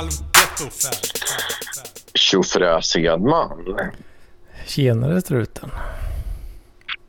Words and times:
Halvgetto. 0.00 0.64
Tjofräs 2.14 2.96
Edman. 2.96 3.76
Tjenare 4.66 5.20
struten. 5.20 5.70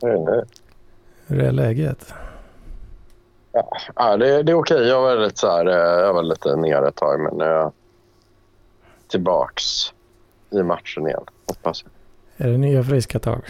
Eh, 0.04 0.44
Hur 1.28 1.42
är 1.42 1.52
läget? 1.52 2.14
Ja, 3.96 4.18
det, 4.18 4.44
det 4.44 4.52
är 4.52 4.56
okej. 4.56 4.88
Jag 4.88 5.02
var 5.02 5.18
lite 5.18 5.40
så 5.40 5.52
här, 5.52 5.66
eh, 5.66 5.74
jag 6.06 6.14
var 6.14 6.24
lite 6.24 6.56
nere 6.56 6.88
ett 6.88 6.96
tag, 6.96 7.20
men 7.20 7.38
nu 7.38 7.44
är 7.44 7.50
jag 7.50 7.72
tillbaks 9.08 9.64
i 10.50 10.64
matchen 10.64 11.08
igen. 11.08 11.24
Hoppas 11.48 11.84
jag. 11.84 11.92
Är 12.48 12.52
det 12.52 12.58
nya 12.58 12.84
friska 12.84 13.20
tag? 13.20 13.42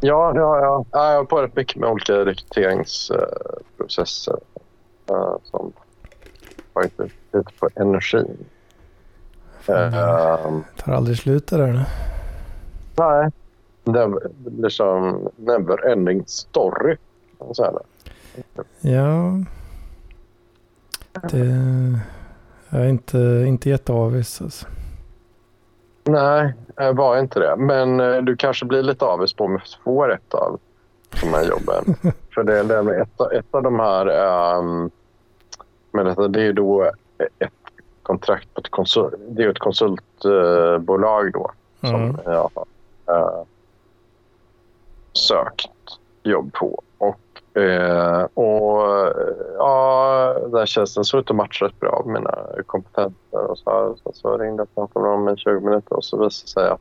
Ja, 0.00 0.32
ja, 0.34 0.58
ja. 0.60 0.84
ja 0.92 1.10
jag 1.10 1.16
har 1.16 1.24
på 1.24 1.42
rätt 1.42 1.56
mycket 1.56 1.76
med 1.76 1.90
olika 1.90 2.24
rekryteringsprocesser 2.24 4.38
uh, 5.10 5.36
som 5.44 5.72
lite 7.38 7.52
på 7.58 7.68
energin. 7.74 8.36
Fan, 9.60 9.92
det 9.92 9.98
Uh, 9.98 10.60
tar 10.76 10.92
aldrig 10.92 11.18
slut 11.18 11.46
det 11.46 11.56
där 11.56 11.86
nej, 12.98 13.30
det 13.84 14.08
blir 14.50 14.68
som 14.68 15.28
never 15.36 15.86
ending 15.86 16.24
story. 16.26 16.96
säga 17.56 17.72
det. 17.72 17.82
Ja. 18.80 19.44
Det 21.30 21.98
jag 22.70 22.80
är 22.80 22.88
inte, 22.88 23.44
inte 23.46 23.70
jätteavis 23.70 24.42
alltså. 24.42 24.66
Nej, 26.04 26.54
jag 26.76 26.96
var 26.96 27.18
inte 27.18 27.40
det. 27.40 27.56
Men 27.56 28.00
eh, 28.00 28.16
du 28.16 28.36
kanske 28.36 28.64
blir 28.64 28.82
lite 28.82 29.04
avis 29.04 29.32
på 29.32 29.44
om 29.44 29.52
jag 29.52 29.62
får 29.84 30.12
ett 30.12 30.34
av 30.34 30.60
de 31.20 31.28
här 31.28 31.44
jobben. 31.44 31.94
För 32.34 32.42
det, 32.42 32.62
det 32.62 32.74
är 32.74 33.02
ett, 33.02 33.20
ett 33.32 33.46
av 33.50 33.62
de 33.62 33.80
här... 33.80 34.06
Um, 34.58 34.90
men 35.92 36.06
detta, 36.06 36.28
det 36.28 36.42
är 36.42 36.52
då 36.52 36.92
ett 37.38 37.52
kontrakt 38.02 38.54
på 38.54 38.60
ett 38.60 38.70
konsult... 38.70 39.14
Det 39.28 39.42
är 39.42 39.48
ett 39.48 39.58
konsultbolag 39.58 41.32
då 41.32 41.50
som 41.80 41.94
Mm. 41.94 42.16
jag 42.24 42.50
har 42.54 42.66
eh, 43.16 43.42
sökt 45.12 45.70
jobb 46.22 46.52
på. 46.52 46.82
Och, 46.98 47.58
eh, 47.62 48.22
och 48.22 48.82
ja, 49.58 50.36
den 50.52 50.66
tjänsten 50.66 51.04
såg 51.04 51.20
ut 51.20 51.30
att 51.30 51.36
matcha 51.36 51.64
rätt 51.66 51.80
bra 51.80 52.02
med 52.06 52.14
mina 52.14 52.38
kompetenser. 52.66 53.50
Och 53.50 53.58
så, 53.58 53.96
så, 54.04 54.12
så 54.12 54.38
ringde 54.38 54.60
jag 54.60 54.68
och 54.68 54.74
pratade 54.74 55.16
med 55.16 55.26
dem 55.26 55.34
i 55.34 55.36
20 55.36 55.60
minuter 55.60 55.96
och 55.96 56.04
så 56.04 56.16
visade 56.16 56.44
det 56.44 56.50
sig 56.50 56.68
att 56.68 56.80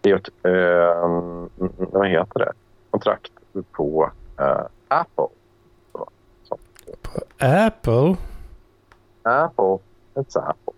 det 0.00 0.10
är 0.10 0.16
ett, 0.16 0.28
mm, 0.44 1.48
vad 1.76 2.08
heter 2.08 2.38
det, 2.40 2.52
kontrakt 2.90 3.32
på 3.72 4.10
Apple. 4.88 5.26
Så, 5.92 6.08
så. 6.42 6.58
Apple 7.38 8.16
Apple, 9.22 9.78
it's 10.14 10.36
Apple. 10.36 10.74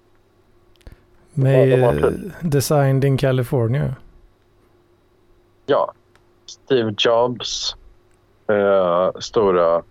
med 1.34 1.78
de 1.78 2.02
typ- 2.02 2.32
Designed 2.40 3.04
in 3.04 3.16
California. 3.16 3.94
Ja, 5.66 5.92
Steve 6.46 6.94
Jobs 6.98 7.76
eh, 8.46 9.10
stora 9.20 9.82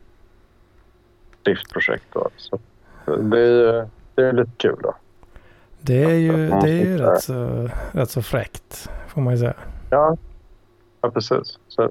driftprojekt. 1.44 2.06
Då. 2.14 2.30
Så 2.38 2.60
det, 3.06 3.40
är, 3.40 3.90
det 4.16 4.22
är 4.22 4.34
lite 4.34 4.52
kul. 4.58 4.80
Då. 4.84 4.96
Det 5.82 6.04
är 6.04 6.16
ju, 6.16 6.48
det 6.50 6.70
är 6.70 6.86
ju 6.86 6.98
rätt, 6.98 7.24
så, 7.24 7.70
rätt 7.92 8.10
så 8.10 8.22
fräckt 8.22 8.90
får 9.08 9.22
man 9.22 9.34
ju 9.34 9.40
säga. 9.40 9.54
Ja, 9.90 10.18
ja 11.02 11.10
precis. 11.12 11.60
Så 11.68 11.90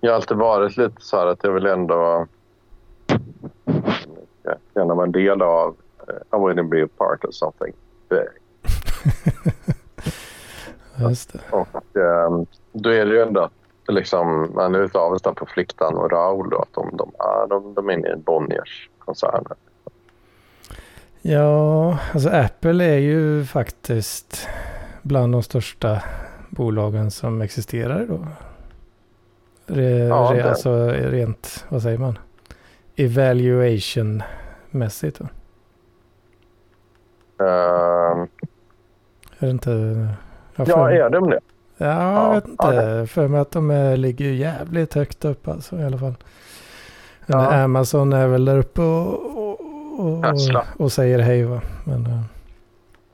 jag 0.00 0.10
har 0.10 0.16
alltid 0.16 0.36
varit 0.36 0.76
lite 0.76 0.96
så 0.98 1.16
här 1.16 1.26
att 1.26 1.44
jag 1.44 1.52
vill 1.52 1.66
ändå 1.66 2.26
gärna 4.74 4.94
vara 4.94 5.06
en 5.06 5.12
del 5.12 5.42
av 5.42 5.76
eh, 6.08 6.50
I 6.52 6.56
to 6.56 6.62
be 6.62 6.84
a 6.84 6.88
part 6.96 7.24
of 7.24 7.34
something 7.34 7.72
big. 8.08 8.28
Just 11.08 11.32
det. 11.32 11.40
Och 11.50 11.96
eh, 11.96 12.42
då 12.72 12.90
är 12.90 13.06
det 13.06 13.14
ju 13.14 13.22
ändå 13.22 13.40
att 13.40 13.52
liksom, 13.88 14.52
man 14.54 14.74
är 14.74 14.82
lite 14.82 14.98
avundsjuk 14.98 15.36
på 15.36 15.46
Fliktan 15.46 15.94
och 15.94 16.10
Raoul 16.12 16.50
då, 16.50 16.58
att 16.58 16.72
de, 16.72 16.96
de, 16.96 17.10
ja, 17.18 17.46
de, 17.50 17.74
de 17.74 17.88
är 17.88 17.92
inne 17.92 18.08
i 18.08 18.16
Bonniers-koncernen. 18.16 19.56
Ja, 21.22 21.98
alltså 22.12 22.28
Apple 22.28 22.84
är 22.84 22.98
ju 22.98 23.44
faktiskt 23.44 24.48
bland 25.02 25.32
de 25.32 25.42
största 25.42 26.02
bolagen 26.50 27.10
som 27.10 27.42
existerar 27.42 28.06
då. 28.06 28.26
Re, 29.66 29.98
Ja, 29.98 30.30
re, 30.34 30.48
alltså 30.48 30.86
rent, 30.88 31.64
vad 31.68 31.82
säger 31.82 31.98
man? 31.98 32.18
Evaluation-mässigt. 32.96 34.39
Då. 35.18 35.24
Eh, 37.44 38.26
Är 39.38 39.46
det 39.46 39.50
inte... 39.50 39.70
jag 40.56 40.68
ja, 40.68 40.74
för- 40.74 40.90
är 40.90 41.10
de 41.10 41.30
det? 41.30 41.40
Ja, 41.76 41.86
jag 41.86 42.24
Ja, 42.26 42.30
vet 42.32 42.48
inte. 42.48 42.66
ja, 42.66 43.06
För 43.06 43.28
mig 43.28 43.40
att 43.40 43.50
de 43.50 43.70
är, 43.70 43.96
ligger 43.96 44.26
jävligt 44.32 44.94
högt 44.94 45.24
upp 45.24 45.48
alltså 45.48 45.76
i 45.76 45.84
alla 45.84 45.98
fall. 45.98 46.14
Ja. 47.26 47.62
Amazon 47.62 48.12
är 48.12 48.26
väl 48.28 48.44
där 48.44 48.58
uppe 48.58 48.82
och, 48.82 49.38
och, 49.38 49.60
och, 50.00 50.24
och 50.76 50.92
säger 50.92 51.18
hej 51.18 51.44
va. 51.44 51.60
Men 51.84 52.06
eh, 52.06 52.20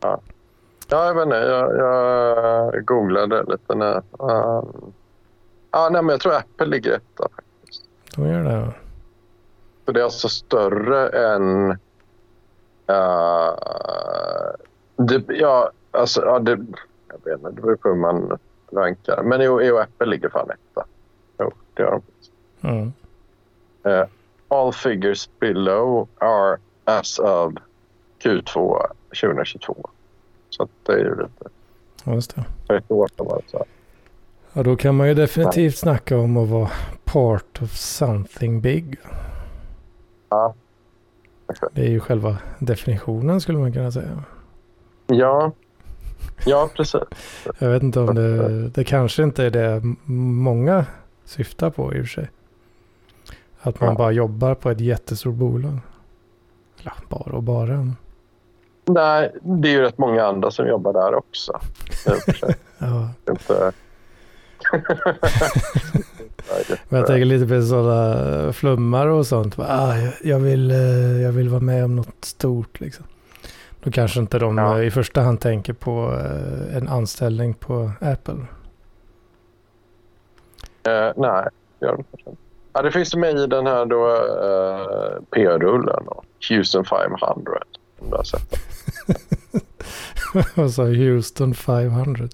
Ja, 0.01 1.07
jag 1.07 1.15
vet 1.15 1.23
inte. 1.25 1.37
Jag, 1.37 1.77
jag 1.77 2.85
googlade 2.85 3.43
lite 3.43 3.75
när... 3.75 3.97
Um, 3.97 4.93
ja, 5.71 5.89
nej, 5.93 6.03
men 6.03 6.09
jag 6.09 6.21
tror 6.21 6.35
Apple 6.37 6.67
ligger 6.67 6.93
etta 6.93 7.29
faktiskt. 7.37 7.85
de 8.17 8.27
gör 8.29 8.45
det. 8.45 8.57
va. 8.61 8.73
För 9.87 9.93
det 9.93 10.01
är 10.01 10.05
alltså 10.05 10.29
större 10.29 11.09
än... 11.09 11.71
Uh, 12.91 13.57
det, 14.97 15.25
ja, 15.29 15.71
alltså... 15.91 16.25
Ja, 16.25 16.39
det, 16.39 16.51
jag 17.09 17.25
vet 17.25 17.39
inte, 17.39 17.51
det 17.51 17.63
beror 17.63 17.77
på 17.77 17.89
hur 17.89 17.97
man 17.97 18.39
rankar. 18.73 19.23
Men 19.23 19.41
jo, 19.41 19.63
jo 19.63 19.79
Apple 19.79 20.07
ligger 20.07 20.29
fan 20.29 20.51
etta. 20.51 20.87
Jo, 21.39 21.53
det 21.75 21.83
gör 21.83 21.91
de. 22.61 22.69
Mm. 22.69 22.93
Uh, 23.87 24.07
all 24.49 24.73
figures 24.73 25.31
below 25.41 26.09
are 26.19 26.59
as 26.85 27.19
of 27.19 27.55
Q2 28.23 28.87
2022. 29.21 29.91
Så 30.51 30.69
det 30.83 30.93
är 30.93 30.99
ju 30.99 31.11
lite... 31.11 31.49
Just 32.05 32.37
det. 32.37 32.45
För 32.67 32.75
ett 32.75 32.91
år 32.91 33.09
sedan 33.17 33.27
var 33.27 33.37
det 33.37 33.51
så 33.51 33.59
här. 33.59 33.67
Ja, 34.53 34.63
då 34.63 34.77
kan 34.77 34.95
man 34.97 35.09
ju 35.09 35.15
definitivt 35.15 35.77
snacka 35.77 36.19
om 36.19 36.37
att 36.37 36.49
vara 36.49 36.71
part 37.05 37.63
of 37.63 37.71
something 37.77 38.61
big. 38.61 38.99
Ja. 40.29 40.55
Det 41.73 41.83
är 41.83 41.89
ju 41.91 42.01
själva 42.01 42.37
definitionen 42.59 43.41
skulle 43.41 43.59
man 43.59 43.73
kunna 43.73 43.91
säga. 43.93 44.23
Ja, 45.07 45.53
ja 46.47 46.69
precis. 46.77 47.01
Jag 47.59 47.71
vet 47.71 47.83
inte 47.83 48.01
om 48.01 48.15
det, 48.15 48.69
det 48.69 48.85
kanske 48.85 49.23
inte 49.23 49.45
är 49.45 49.51
det 49.51 49.83
många 50.13 50.87
syftar 51.25 51.71
på 51.71 51.95
i 51.95 52.01
och 52.01 52.05
för 52.05 52.09
sig. 52.09 52.31
Att 53.61 53.81
man 53.81 53.89
Ja. 53.89 53.95
bara 53.95 54.13
jobbar 54.13 54.55
på 54.55 54.71
ett 54.71 54.81
jättestort 54.81 55.35
bolag. 55.35 55.79
Ja, 56.83 56.93
bara 57.09 57.37
och 57.37 57.43
bara. 57.43 57.93
Nej, 58.85 59.33
det 59.43 59.69
är 59.69 59.73
ju 59.73 59.81
rätt 59.81 59.99
många 59.99 60.25
andra 60.25 60.51
som 60.51 60.67
jobbar 60.69 60.93
där 60.93 61.15
också. 61.15 61.61
Ja. 62.79 63.09
Inte... 63.31 63.73
Men 66.89 66.99
jag 66.99 67.07
tänker 67.07 67.25
lite 67.25 67.47
på 67.47 67.63
sådana 67.63 68.53
flummar 68.53 69.07
och 69.07 69.27
sånt. 69.27 69.59
Ah, 69.59 69.95
jag- 70.25 70.39
vill, 70.39 70.71
eh, 70.71 70.77
jag 71.23 71.33
vill 71.33 71.49
vara 71.49 71.61
med 71.61 71.85
om 71.85 71.97
något 71.97 72.25
stort 72.25 72.81
liksom. 72.81 73.05
Då 73.83 73.91
kanske 73.91 74.21
inte 74.21 74.39
de 74.39 74.59
Ja. 74.59 74.79
eh, 74.81 74.87
i 74.87 74.91
första 74.91 75.21
hand 75.21 75.41
tänker 75.41 75.73
på 75.73 76.15
eh, 76.21 76.77
en 76.77 76.89
anställning 76.89 77.55
på 77.55 77.91
Apple. 78.01 78.35
Eh, 80.89 81.13
nej, 81.17 81.49
det 81.79 81.87
gör 81.87 81.93
de 81.97 82.05
kanske 82.11 82.31
inte. 82.31 82.43
Ja, 82.73 82.83
det 82.83 82.91
finns 82.93 83.15
med 83.17 83.37
i 83.39 83.47
den 83.47 83.67
här 83.67 83.87
då, 83.87 84.07
eh, 84.17 85.23
PR-rullen. 85.31 86.05
Houston 86.49 86.85
500. 86.85 87.63
Om 87.99 88.11
du 88.11 88.17
har 88.17 88.25
sett 88.25 88.51
den. 88.51 88.61
Vad 90.55 90.71
sa? 90.73 90.83
Houston 90.85 91.55
500. 91.55 92.29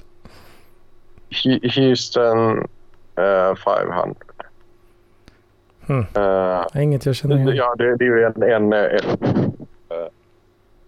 Houston 1.76 2.58
eh, 3.17 3.55
500. 3.55 4.14
Hmm. 5.87 6.06
Eh, 6.14 6.82
Inget 6.82 7.06
jag 7.06 7.17
känner 7.17 7.37
igen. 7.37 7.56
ja, 7.56 7.75
det, 7.79 7.96
det 7.96 8.05
är 8.05 8.06
ju 8.06 8.25
en, 8.25 8.43
en, 8.43 8.73
en, 8.73 8.73
eh, 9.88 10.08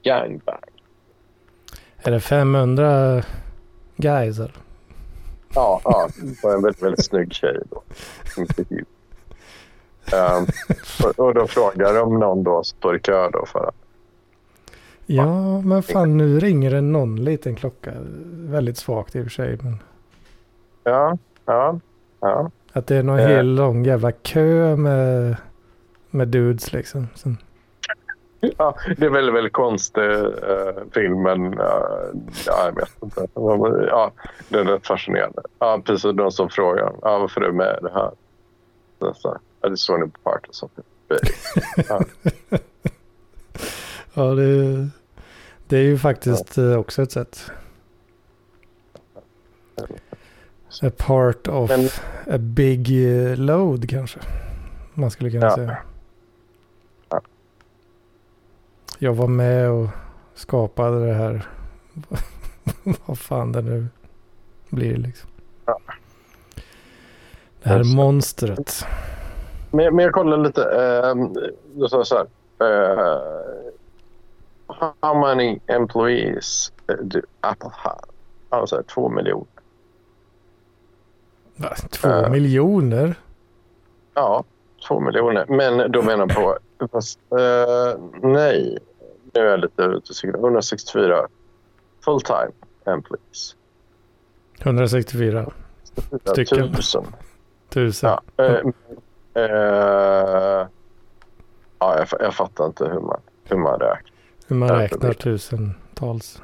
gangbang. 0.02 0.58
Är 1.96 2.11
det 2.11 2.20
500 2.20 3.23
guys? 3.96 4.38
Eller? 4.38 4.52
Ja, 5.55 5.81
ja 5.85 6.08
och 6.43 6.52
en 6.52 6.62
väldigt, 6.62 6.82
väldigt 6.82 7.05
snygg 7.05 7.32
tjej 7.32 7.58
då. 7.70 7.82
Um, 10.12 10.46
och, 11.05 11.26
och 11.26 11.35
då 11.35 11.46
frågar 11.46 11.94
de 11.94 12.00
om 12.00 12.20
någon 12.20 12.43
då 12.43 12.64
står 12.64 12.96
i 12.96 13.00
kö 13.00 13.31
då 13.31 13.46
för 13.46 13.69
att... 13.69 13.75
Ja, 15.06 15.61
men 15.61 15.82
fan 15.82 16.17
nu 16.17 16.41
ringer 16.41 16.70
det 16.70 16.81
någon 16.81 17.25
liten 17.25 17.55
klocka. 17.55 17.93
Väldigt 18.32 18.76
svagt 18.76 19.17
i 19.17 19.20
och 19.20 19.25
för 19.25 19.31
sig. 19.31 19.58
Men 19.62 19.79
Ja, 20.85 21.19
ja, 21.45 21.81
ja. 22.21 22.51
att 22.73 22.87
det 22.87 22.97
är 22.97 23.03
någon 23.03 23.19
Eh. 23.19 23.27
hel 23.27 23.47
lång 23.55 23.85
jävla 23.85 24.13
kö 24.13 24.77
med, 24.77 25.37
med 26.11 26.29
dudes 26.29 26.73
liksom. 26.73 27.09
Som, 27.15 27.37
ja, 28.41 28.77
det 28.97 29.07
är 29.07 29.11
väldigt, 29.11 29.35
väldigt 29.35 29.53
konstig 29.53 30.03
uh, 30.03 30.31
film, 30.95 31.23
men 31.23 31.55
uh, 31.55 31.67
ja, 32.47 32.65
jag 32.65 32.75
vet 32.75 33.03
inte. 33.03 33.27
Ja, 33.35 34.13
det 34.49 34.59
är 34.59 34.65
rätt 34.65 34.87
fascinerande. 34.87 35.43
Ja, 35.59 35.83
precis 35.85 36.13
de 36.17 36.31
som 36.31 36.49
frågar 36.49 36.93
ja, 37.03 37.19
varför 37.19 37.41
är 37.41 37.47
du 37.47 37.53
med 37.53 37.79
i 37.81 37.85
det 37.85 37.93
här. 37.93 38.11
Så, 38.99 39.15
så, 39.15 39.39
I 39.67 39.69
just 39.69 39.89
want 39.91 40.15
to 40.15 40.21
part 40.23 40.49
of 40.49 40.55
something 40.55 40.85
Ja, 41.89 42.01
ja 44.15 44.23
det, 44.23 44.89
det 45.69 45.77
är 45.77 45.83
ju 45.83 45.99
faktiskt 45.99 46.57
ja. 46.57 46.77
också 46.77 47.03
ett 47.03 47.13
sätt. 47.13 47.51
A 50.82 50.91
part 50.97 51.49
of 51.49 51.71
men, 51.71 51.88
a 52.35 52.38
big 52.38 52.88
load 53.38 53.91
kanske. 53.91 54.21
Man 54.94 55.11
skulle 55.11 55.31
kunna 55.31 55.47
ja. 55.47 55.56
säga 55.56 55.76
jag 58.99 59.15
var 59.15 59.26
med 59.26 59.71
och 59.71 59.88
skapade 60.35 61.06
det 61.06 61.12
här. 61.12 61.49
Vad 63.06 63.19
fan 63.19 63.53
det 63.53 63.62
nu 63.62 63.87
blir 64.69 64.97
liksom. 64.97 65.31
Ja. 65.67 65.79
Det 67.62 67.69
här 67.69 67.81
är 67.81 67.97
monstret. 67.97 68.87
Men, 69.70 69.97
men 69.97 70.05
jag 70.05 70.15
kollar 70.15 70.37
lite. 70.37 70.62
Eh, 70.62 71.15
du 71.75 71.88
sa 71.88 72.05
så 72.05 72.17
här. 72.17 72.27
Eh, 72.61 73.23
how 75.00 75.15
many 75.20 75.59
employees 75.67 76.73
do 77.03 77.20
Apple 77.41 77.70
have? 77.73 78.00
Alltså 78.49 78.82
två 78.82 79.09
miljoner. 79.09 79.47
Va, 81.56 81.75
två 81.91 82.09
uh, 82.09 82.31
miljoner? 82.31 83.15
Ja, 84.15 84.45
två 84.89 85.01
miljoner. 85.01 85.47
Men 85.49 85.93
då 85.93 86.03
menar 86.03 86.27
på... 86.27 86.59
Fast, 86.93 87.19
uh, 87.33 88.01
nej, 88.23 88.79
nu 89.35 89.41
är 89.41 89.45
jag 89.45 89.61
lite 89.61 89.83
ute 89.83 90.29
164 90.29 91.29
full 92.05 92.21
time 92.21 92.51
employees. 92.85 93.56
164 94.61 95.51
stycken. 96.25 96.75
Tusen. 96.75 97.05
Tusen. 97.69 98.11
Ja, 98.11 98.45
äh, 99.35 99.47
ja 101.79 101.99
jag, 101.99 102.09
jag, 102.21 102.35
fattar 102.35 102.67
inte 102.67 102.85
hur 102.85 103.01
man, 103.01 103.21
hur 103.45 103.56
man 103.56 103.81
räknar. 103.81 104.12
Hur 104.47 104.56
man 104.56 104.69
räknar 104.69 105.12
tusentals. 105.12 106.43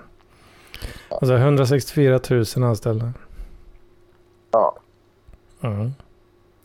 Alltså 1.09 1.35
164 1.35 2.21
000 2.31 2.45
anställda. 2.65 3.13
Ja. 4.51 4.77
Mm. 5.61 5.91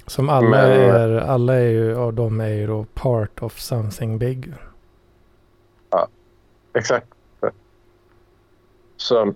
Som 0.08 0.30
alla 0.30 0.50
Men, 0.50 0.72
är, 0.72 1.18
alla 1.18 1.56
är 1.56 1.70
ju, 1.70 1.96
och 1.96 2.14
de 2.14 2.40
är 2.40 2.50
ju 2.50 2.68
då 2.68 2.86
part 2.94 3.42
of 3.42 3.60
something 3.60 4.18
big. 4.18 4.54
Exakt. 6.74 7.08
Så 8.98 9.34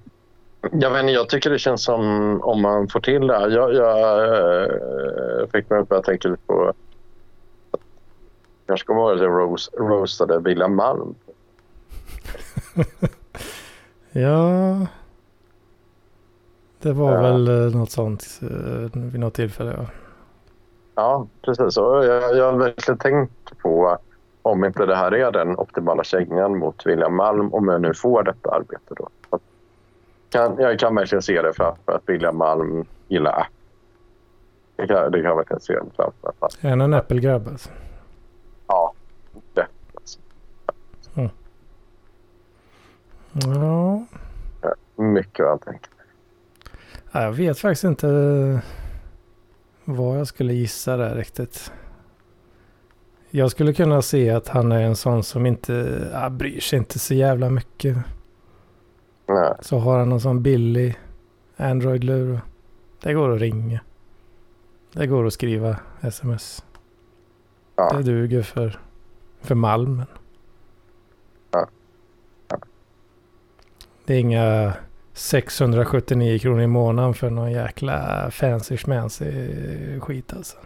jag, 0.72 0.92
vet 0.92 1.00
inte, 1.00 1.14
jag 1.14 1.30
tycker 1.30 1.50
det 1.50 1.60
känns 1.60 1.84
som 1.84 2.04
om 2.42 2.62
man 2.62 2.88
får 2.88 3.00
till 3.00 3.28
det 3.28 3.40
här. 3.40 3.50
Jag, 3.50 3.74
jag 3.74 4.24
äh, 5.42 5.48
fick 5.48 5.70
mig 5.70 5.84
att 5.90 6.04
tänka 6.04 6.28
lite 6.28 6.42
på 6.48 6.74
kanske 8.68 8.86
kommer 8.86 9.02
ihåg 9.02 9.12
att 9.12 9.22
jag 9.22 9.32
roast, 9.32 9.74
roastade 9.74 10.40
William 10.40 10.76
Malm. 10.76 11.16
ja, 14.12 14.88
det 16.82 16.94
var 16.94 17.14
ja. 17.14 17.22
väl 17.22 17.48
eh, 17.48 17.78
något 17.78 17.92
sånt 17.92 18.40
äh, 18.42 19.02
vid 19.02 19.20
något 19.20 19.34
tillfälle. 19.34 19.74
Ja, 19.78 19.86
ja 20.96 21.28
precis. 21.42 21.78
Och 21.78 22.06
jag, 22.06 22.38
jag 22.38 22.52
har 22.52 22.60
verkligen 22.60 22.98
tänkt 22.98 23.58
på 23.58 23.98
om 24.42 24.66
inte 24.66 24.86
det 24.86 24.96
här 24.96 25.14
är 25.14 25.32
den 25.32 25.58
optimala 25.58 26.04
kängan 26.04 26.58
mot 26.58 26.86
William 26.86 27.16
Malm 27.16 27.54
om 27.54 27.68
jag 27.68 27.82
nu 27.82 27.94
får 27.94 28.24
detta 28.24 28.52
arbete. 28.52 28.96
Då. 28.98 29.10
Kan, 30.30 30.58
jag 30.58 30.80
kan 30.80 30.96
verkligen 30.96 31.22
se 31.22 31.42
det 31.42 31.54
framför 31.54 31.92
att 31.92 32.04
William 32.06 32.38
Malm 32.38 32.86
gillar 33.08 33.32
Apple. 33.32 33.54
Det 34.76 34.88
kan, 34.88 35.12
det 35.12 35.18
kan 35.18 35.30
jag 35.30 35.36
verkligen 35.36 35.60
se 35.60 35.74
det 35.74 35.86
framför. 35.96 36.34
Är 36.62 36.70
han 36.70 36.82
en 36.82 36.94
Apple-grabb 36.94 37.48
alltså? 37.48 37.70
Ja, 38.68 38.94
det. 39.54 39.68
Alltså. 39.96 40.20
Mm. 41.16 41.30
Ja. 43.34 44.06
Mycket 44.96 45.40
vad 45.40 45.50
han 45.50 45.60
Jag 47.12 47.32
vet 47.32 47.60
faktiskt 47.60 47.84
inte 47.84 48.62
vad 49.86 50.20
jag 50.20 50.28
skulle 50.28 50.54
gissa 50.54 50.98
där 50.98 51.16
riktigt. 51.16 51.72
Jag 53.30 53.52
skulle 53.52 53.74
kunna 53.74 54.02
se 54.02 54.30
att 54.30 54.48
han 54.48 54.72
är 54.72 54.82
en 54.82 54.96
sån 54.96 55.24
som 55.24 55.46
inte 55.46 56.08
ja, 56.14 56.30
bryr 56.30 56.60
sig 56.60 56.80
inte 56.80 57.00
så 57.00 57.14
jävla 57.14 57.50
mycket. 57.50 57.98
Nej. 59.28 59.54
Så 59.62 59.78
har 59.78 60.00
han 60.00 60.12
en 60.12 60.20
sån 60.20 60.44
billig 60.44 61.00
Android-lur. 61.56 62.42
Det 63.02 63.14
går 63.14 63.34
att 63.36 63.42
ringa. 63.42 63.80
Det 64.94 65.08
går 65.08 65.26
att 65.26 65.34
skriva 65.34 65.76
sms. 66.02 66.66
Ja. 67.76 67.94
Det 67.98 68.04
duger 68.04 68.42
för, 68.42 68.80
för 69.42 69.56
Malmen. 69.56 70.06
Ja. 71.52 71.68
Ja. 72.48 72.58
Det 74.06 74.14
är 74.14 74.20
inga 74.20 74.74
679 75.20 76.40
kronor 76.40 76.62
i 76.62 76.68
månaden 76.68 77.14
för 77.14 77.30
någon 77.30 77.52
jäkla 77.52 78.28
fancy 78.32 78.78
schmancy 78.78 79.32
skit 80.00 80.34
alltså. 80.34 80.58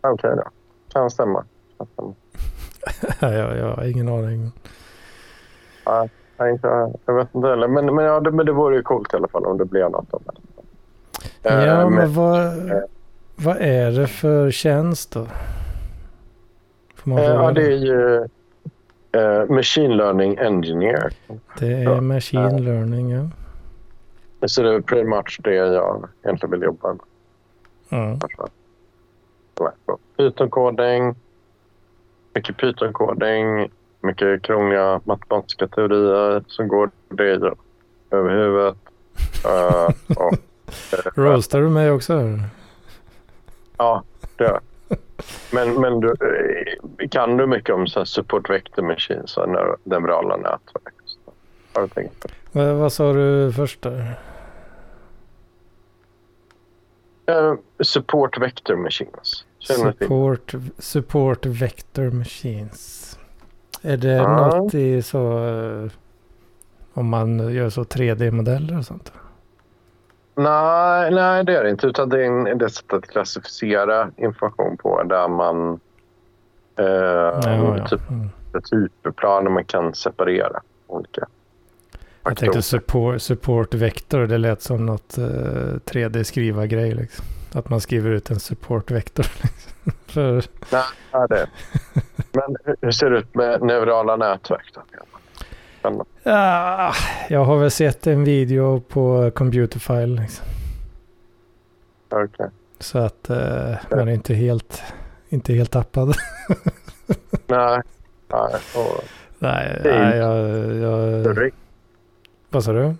Okej 0.00 0.12
okay, 0.12 0.36
då. 0.36 0.50
Kan 0.92 1.10
stämma. 1.10 1.44
Kan 1.78 1.86
stämma. 1.86 2.14
jag, 3.20 3.58
jag 3.58 3.76
har 3.76 3.84
ingen 3.84 4.08
aning. 4.08 4.52
Nej, 5.86 6.10
jag, 6.36 6.50
inte, 6.50 6.92
jag 7.06 7.14
vet 7.14 7.34
inte 7.34 7.48
heller. 7.48 7.68
Men, 7.68 7.94
men, 7.94 8.04
ja, 8.04 8.20
det, 8.20 8.30
men 8.30 8.46
det 8.46 8.52
vore 8.52 8.76
ju 8.76 8.82
coolt 8.82 9.14
i 9.14 9.16
alla 9.16 9.28
fall 9.28 9.46
om 9.46 9.58
det 9.58 9.64
blev 9.64 9.90
något 9.90 10.14
av 10.14 10.22
det. 10.24 10.32
Ja, 11.42 11.50
äh, 11.50 11.84
men, 11.84 11.94
men 11.94 12.14
vad, 12.14 12.70
äh, 12.70 12.78
vad 13.36 13.56
är 13.56 13.90
det 13.90 14.06
för 14.06 14.50
tjänst 14.50 15.12
då? 15.12 15.20
Äh, 17.06 17.24
ja, 17.24 17.52
det 17.52 17.66
är 17.66 17.76
ju 17.76 18.28
uh, 19.16 19.54
Machine 19.54 19.96
Learning 19.96 20.38
Engineer. 20.38 21.12
Det 21.58 21.72
är 21.72 22.00
Machine 22.00 22.54
uh, 22.54 22.60
Learning, 22.60 23.10
ja. 23.10 23.28
Så 24.46 24.62
det 24.62 24.74
är 24.74 24.80
pretty 24.80 25.04
much 25.04 25.40
det 25.44 25.54
jag 25.54 26.08
egentligen 26.22 26.50
vill 26.50 26.62
jobba 26.62 26.88
med. 26.88 27.00
Mm. 27.90 28.18
Python-kodning, 30.16 31.14
mycket 32.34 32.56
Python-kodning, 32.56 33.70
mycket 34.00 34.42
krångliga 34.42 35.00
matematiska 35.04 35.68
teorier 35.68 36.44
som 36.46 36.68
går 36.68 36.90
det 37.08 37.54
över 38.10 38.30
huvudet. 38.30 38.76
Uh, 39.46 40.16
och, 40.16 40.32
uh, 40.32 40.38
Roastar 41.14 41.60
du 41.60 41.68
mig 41.68 41.90
också? 41.90 42.38
Ja, 43.76 44.02
det 44.36 44.44
gör 44.44 44.60
Men, 45.52 45.80
men 45.80 46.00
du, 46.00 46.08
eh, 46.08 47.08
kan 47.08 47.36
du 47.36 47.46
mycket 47.46 47.74
om 47.74 47.86
så 47.86 48.00
här 48.00 48.04
support 48.04 48.50
vector 48.50 48.82
machines 48.82 49.36
och 49.36 49.48
neurala 49.84 50.36
nätverk? 50.36 50.94
Har 51.72 51.82
du 51.82 51.88
tänkt 51.88 52.20
på 52.20 52.28
vad, 52.52 52.74
vad 52.74 52.92
sa 52.92 53.12
du 53.12 53.52
först 53.52 53.82
där? 53.82 54.18
Uh, 57.30 57.54
support 57.82 58.38
vector 58.38 58.76
machines. 58.76 59.44
Support, 59.58 60.54
support 60.78 61.46
vector 61.46 62.10
machines. 62.10 63.18
Är 63.82 63.96
det 63.96 64.12
ja. 64.12 64.46
något 64.46 64.74
i 64.74 65.02
så... 65.02 65.46
Eh, 65.48 65.90
om 66.94 67.08
man 67.08 67.54
gör 67.54 67.70
så 67.70 67.82
3D-modeller 67.82 68.78
och 68.78 68.84
sånt? 68.84 69.12
Nej, 70.34 71.10
nej, 71.10 71.44
det 71.44 71.56
är 71.56 71.64
det 71.64 71.70
inte. 71.70 71.86
Utan 71.86 72.08
det 72.08 72.24
är, 72.24 72.54
det 72.54 72.70
sätt 72.70 72.92
att 72.92 73.06
klassificera 73.06 74.10
information 74.16 74.76
på 74.76 75.02
där 75.02 75.28
man... 75.28 75.80
Eh, 76.76 76.86
ja, 76.86 77.76
ja. 77.78 77.88
Typ, 77.88 78.10
mm. 78.10 78.28
typplaner 79.02 79.50
man 79.50 79.64
kan 79.64 79.94
separera 79.94 80.62
olika 80.86 81.26
jag 82.24 82.36
tänkte 82.36 82.62
support, 82.62 83.22
support 83.22 83.74
vector, 83.74 84.26
det 84.26 84.38
lät 84.38 84.62
som 84.62 84.86
något 84.86 85.18
eh, 85.18 85.24
3D-skriva-grej. 85.24 86.94
Liksom. 86.94 87.24
Att 87.52 87.70
man 87.70 87.80
skriver 87.80 88.10
ut 88.10 88.30
en 88.30 88.40
support-vektor. 88.40 89.26
Liksom. 89.42 89.92
För... 90.06 90.44
Nej, 90.70 91.28
det. 91.28 91.46
Men 92.32 92.76
hur 92.80 92.90
ser 92.90 93.10
det 93.10 93.18
ut 93.18 93.34
med 93.34 93.62
neurala 93.62 94.16
nätverk? 94.16 94.72
Då? 94.74 94.80
Ja, 96.22 96.94
jag 97.28 97.44
har 97.44 97.58
väl 97.58 97.70
sett 97.70 98.06
en 98.06 98.24
video 98.24 98.80
på 98.80 99.30
Computerfile. 99.34 100.22
Liksom. 100.22 100.46
Okay. 102.10 102.48
Så 102.78 102.98
att 102.98 103.30
uh, 103.30 103.96
man 103.96 104.08
är 104.08 104.12
inte 104.12 104.34
helt, 104.34 104.82
inte 105.28 105.52
helt 105.52 105.70
tappad. 105.70 106.08
nej, 107.46 107.80
nej. 108.28 108.54
Och... 108.76 109.04
Nej, 109.38 109.80
nej 109.84 110.16
jag, 110.16 110.48
jag, 110.76 111.50
vad 112.50 112.64
sa 112.64 112.72
du? 112.72 112.94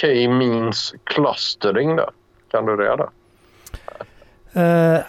K-means 0.00 0.94
clustering 1.04 1.96
då? 1.96 2.10
Kan 2.50 2.66
du 2.66 2.76
det 2.76 2.96
då? 2.96 3.10
Uh, 4.56 5.00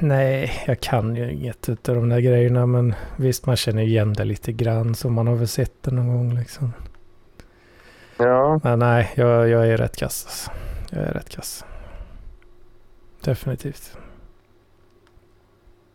nej, 0.00 0.62
jag 0.66 0.80
kan 0.80 1.16
ju 1.16 1.32
inget 1.32 1.68
utav 1.68 1.94
de 1.94 2.08
där 2.08 2.20
grejerna. 2.20 2.66
Men 2.66 2.94
visst, 3.16 3.46
man 3.46 3.56
känner 3.56 3.82
igen 3.82 4.12
det 4.12 4.24
lite 4.24 4.52
grann. 4.52 4.94
Så 4.94 5.10
man 5.10 5.26
har 5.26 5.34
väl 5.34 5.48
sett 5.48 5.82
det 5.82 5.90
någon 5.90 6.08
gång 6.08 6.38
liksom. 6.38 6.72
Ja. 8.16 8.60
Men 8.62 8.78
nej, 8.78 9.12
jag, 9.14 9.48
jag 9.48 9.68
är 9.68 9.76
rätt 9.76 9.96
kass. 9.96 10.24
Alltså. 10.26 10.50
Jag 10.90 11.08
är 11.08 11.12
rätt 11.12 11.28
kass. 11.28 11.64
Definitivt. 13.24 13.96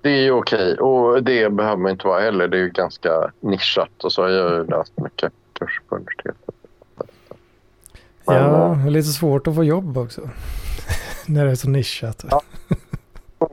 Det 0.01 0.09
är 0.09 0.21
ju 0.21 0.31
okej 0.31 0.75
och 0.75 1.23
det 1.23 1.53
behöver 1.53 1.77
man 1.77 1.91
inte 1.91 2.07
vara 2.07 2.21
heller. 2.21 2.47
Det 2.47 2.57
är 2.57 2.61
ju 2.61 2.69
ganska 2.69 3.31
nischat 3.39 4.03
och 4.03 4.11
så 4.11 4.21
har 4.21 4.29
jag 4.29 4.51
ju 4.51 4.65
läst 4.65 4.93
mycket 4.97 5.33
kurser 5.53 5.81
på 5.89 5.95
universitetet. 5.95 6.55
Men, 8.25 8.35
ja, 8.35 8.79
det 8.83 8.89
är 8.89 8.91
lite 8.91 9.07
svårt 9.07 9.47
att 9.47 9.55
få 9.55 9.63
jobb 9.63 9.97
också. 9.97 10.21
När 11.27 11.45
det 11.45 11.51
är 11.51 11.55
så 11.55 11.69
nischat. 11.69 12.25
Ja. 12.31 12.41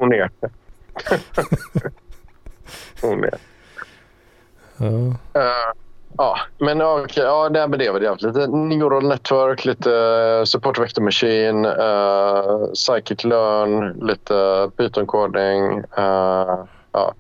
Onekligen. 0.05 0.31
Onekligen. 3.03 3.39
Ja. 4.79 4.87
Uh, 4.87 5.73
ja, 6.19 6.39
men. 6.59 6.83
Okay, 6.83 7.25
ja, 7.25 7.49
det, 7.49 7.69
men 7.69 7.79
det 7.79 7.91
var 7.91 8.01
det. 8.01 8.23
Lite 8.23 8.47
neural 8.47 9.09
network, 9.09 9.65
lite 9.65 9.91
support 10.47 10.79
vector 10.79 11.03
machine, 11.03 11.69
uh, 11.69 12.73
scikit 12.75 13.25
learn, 13.25 13.93
lite 13.93 14.71
python 14.77 15.07
coding. 15.07 15.79
Uh, 15.99 16.65
ja. 16.93 17.15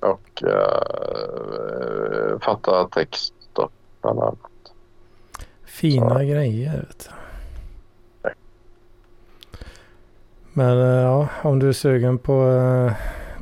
Och 0.00 0.42
fatta 2.40 2.88
text 2.88 3.34
bland 4.02 4.18
annat. 4.18 4.38
Fina 5.64 6.18
så. 6.18 6.18
grejer. 6.18 6.86
Vet 6.88 7.08
du. 7.08 7.19
Men 10.60 10.78
ja, 10.78 11.28
om 11.42 11.58
du 11.58 11.68
är 11.68 11.72
sugen 11.72 12.18
på 12.18 12.42
att 12.42 12.92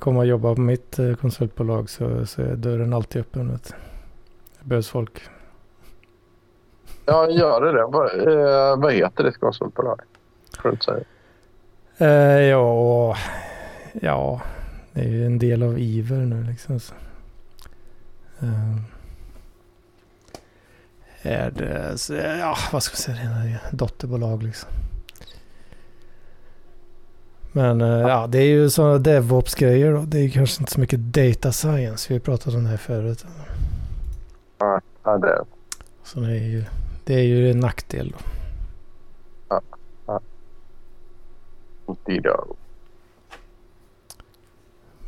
komma 0.01 0.19
och 0.19 0.27
jobba 0.27 0.55
på 0.55 0.61
mitt 0.61 0.99
konsultbolag 1.21 1.91
så, 1.91 2.27
så 2.27 2.43
är 2.43 2.57
dörren 2.57 2.93
alltid 2.93 3.21
öppen. 3.21 3.53
Vet. 3.53 3.75
Det 4.59 4.65
behövs 4.65 4.89
folk. 4.89 5.23
Ja, 7.07 7.31
gör 7.31 7.61
det 7.61 7.73
det. 7.73 7.85
Vad, 7.87 8.29
eh, 8.29 8.83
vad 8.83 8.93
heter 8.93 9.25
ditt 9.25 9.41
konsultbolag? 9.41 10.01
Får 10.59 10.69
du 10.69 10.73
inte 10.73 10.85
säga. 10.85 11.05
Eh, 11.99 12.43
ja, 12.43 13.17
ja, 13.93 14.41
det 14.93 15.01
är 15.01 15.09
ju 15.09 15.27
en 15.27 15.39
del 15.39 15.63
av 15.63 15.79
Iver 15.79 16.17
nu 16.17 16.43
liksom. 16.43 16.81
Så. 16.81 16.95
Eh, 18.41 18.77
är 21.23 21.51
det, 21.51 21.99
så, 21.99 22.15
ja 22.15 22.57
vad 22.73 22.83
ska 22.83 22.93
man 22.93 23.17
säga, 23.17 23.31
det 23.31 23.49
är 23.49 23.77
dotterbolag 23.77 24.43
liksom. 24.43 24.71
Men 27.59 27.81
eh, 27.81 28.01
ja, 28.01 28.27
det 28.27 28.39
är 28.39 28.47
ju 28.47 28.71
sådana 28.71 28.99
DevOps-grejer 28.99 29.93
då. 29.93 30.05
Det 30.07 30.19
är 30.19 30.29
kanske 30.29 30.63
inte 30.63 30.73
så 30.73 30.81
mycket 30.81 31.01
data 31.01 31.53
science. 31.53 32.13
Vi 32.15 32.21
pratat 32.21 32.55
om 32.55 32.65
det 32.65 32.71
här 32.71 32.77
förut. 32.77 33.25
Ja, 34.59 34.81
ja 35.05 35.19
det. 35.19 35.45
Så 36.03 36.21
det 36.21 36.31
är 36.31 36.45
ju, 36.45 36.65
det 37.05 37.15
är 37.15 37.23
ju 37.23 37.51
en 37.51 37.61
nackdel 37.61 38.11
då. 38.11 38.19
Ja. 39.49 39.61
ja. 40.07 40.21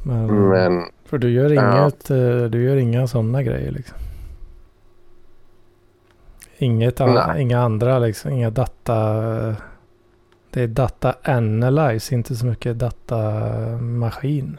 Men, 0.02 0.48
Men, 0.48 0.84
för 1.04 1.18
du 1.18 1.30
gör 1.30 1.50
ja. 1.50 1.82
inget, 1.82 2.10
eh, 2.10 2.42
du 2.42 2.64
gör 2.64 2.76
inga 2.76 3.06
sådana 3.06 3.42
grejer 3.42 3.70
liksom. 3.70 3.98
Inget, 6.58 7.00
an, 7.00 7.40
inga 7.40 7.60
andra 7.60 7.98
liksom, 7.98 8.30
inga 8.30 8.50
data. 8.50 9.56
Det 10.50 10.62
är 10.62 10.66
data 10.66 11.14
analyze, 11.24 12.14
inte 12.14 12.36
så 12.36 12.46
mycket 12.46 12.78
datamaskin. 12.78 14.58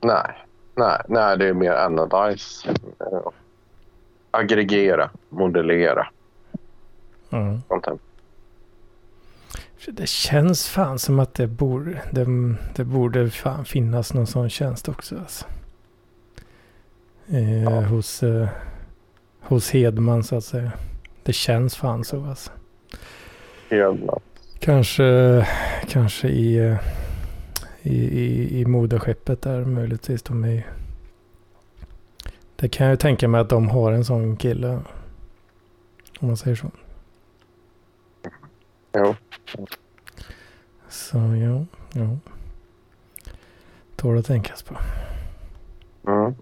nej, 0.00 0.32
nej, 0.76 1.00
nej, 1.08 1.38
det 1.38 1.46
är 1.48 1.54
mer 1.54 1.72
analyze. 1.72 2.68
Aggregera, 4.30 5.10
modellera. 5.28 6.06
Mm. 7.30 7.62
Det 9.86 10.08
känns 10.08 10.68
fan 10.68 10.98
som 10.98 11.18
att 11.18 11.34
det 11.34 11.46
borde, 11.46 12.02
det, 12.12 12.26
det 12.74 12.84
borde 12.84 13.30
fan 13.30 13.64
finnas 13.64 14.14
någon 14.14 14.26
sån 14.26 14.50
tjänst 14.50 14.88
också. 14.88 15.18
Alltså. 15.18 15.44
Eh, 17.28 17.62
Ja. 17.62 17.80
hos, 17.80 18.22
eh, 18.22 18.48
hos 19.40 19.70
Hedman 19.70 20.22
så 20.24 20.36
att 20.36 20.44
säga. 20.44 20.72
Det 21.22 21.32
känns 21.32 21.76
fan 21.76 22.04
så 22.04 22.24
alltså. 22.24 22.50
Helt 23.70 24.00
Kanske, 24.58 25.46
kanske 25.88 26.28
i, 26.28 26.76
i, 27.82 27.94
i, 27.94 28.60
i 28.60 28.66
moderskeppet 28.66 29.42
där 29.42 29.64
möjligtvis. 29.64 30.22
De 30.22 30.44
är, 30.44 30.66
det 32.56 32.68
kan 32.68 32.86
jag 32.86 32.92
ju 32.92 32.96
tänka 32.96 33.28
mig 33.28 33.40
att 33.40 33.48
de 33.48 33.68
har 33.68 33.92
en 33.92 34.04
sån 34.04 34.36
kille. 34.36 34.80
Om 36.20 36.28
man 36.28 36.36
säger 36.36 36.56
så. 36.56 36.70
Jo. 38.94 39.14
Så 40.88 41.18
ja, 41.18 41.64
ja. 41.92 42.16
Tål 43.96 44.18
att 44.18 44.26
tänkas 44.26 44.62
på. 44.62 44.76
Mm. 46.08 46.34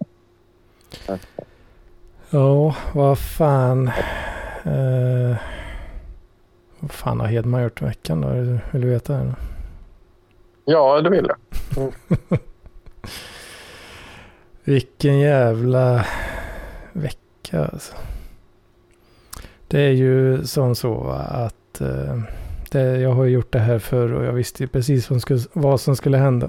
Ja, 2.31 2.77
vad 2.93 3.19
fan. 3.19 3.91
Eh, 4.65 5.37
vad 6.87 6.93
fan 6.93 7.21
har 7.21 7.27
Hedman 7.27 7.63
gjort 7.63 7.83
i 7.83 7.85
veckan 7.85 8.21
då? 8.21 8.29
Vill 8.71 8.83
du 8.83 8.89
veta 8.89 9.13
det? 9.13 9.35
Ja, 10.65 11.01
det 11.01 11.11
vill 11.11 11.29
jag. 11.29 11.93
Vilken 14.65 15.19
jävla 15.19 16.07
vecka 16.93 17.65
alltså. 17.73 17.95
Det 19.69 19.81
är 19.81 19.91
ju 19.91 20.45
som 20.45 20.75
så 20.75 21.09
att 21.29 21.81
eh, 21.81 22.21
det, 22.71 22.99
jag 22.99 23.11
har 23.11 23.25
gjort 23.25 23.53
det 23.53 23.59
här 23.59 23.79
förr 23.79 24.13
och 24.13 24.25
jag 24.25 24.33
visste 24.33 24.67
precis 24.67 25.11
vad 25.11 25.15
som, 25.15 25.21
skulle, 25.21 25.41
vad 25.53 25.81
som 25.81 25.97
skulle 25.97 26.19
hända. 26.19 26.49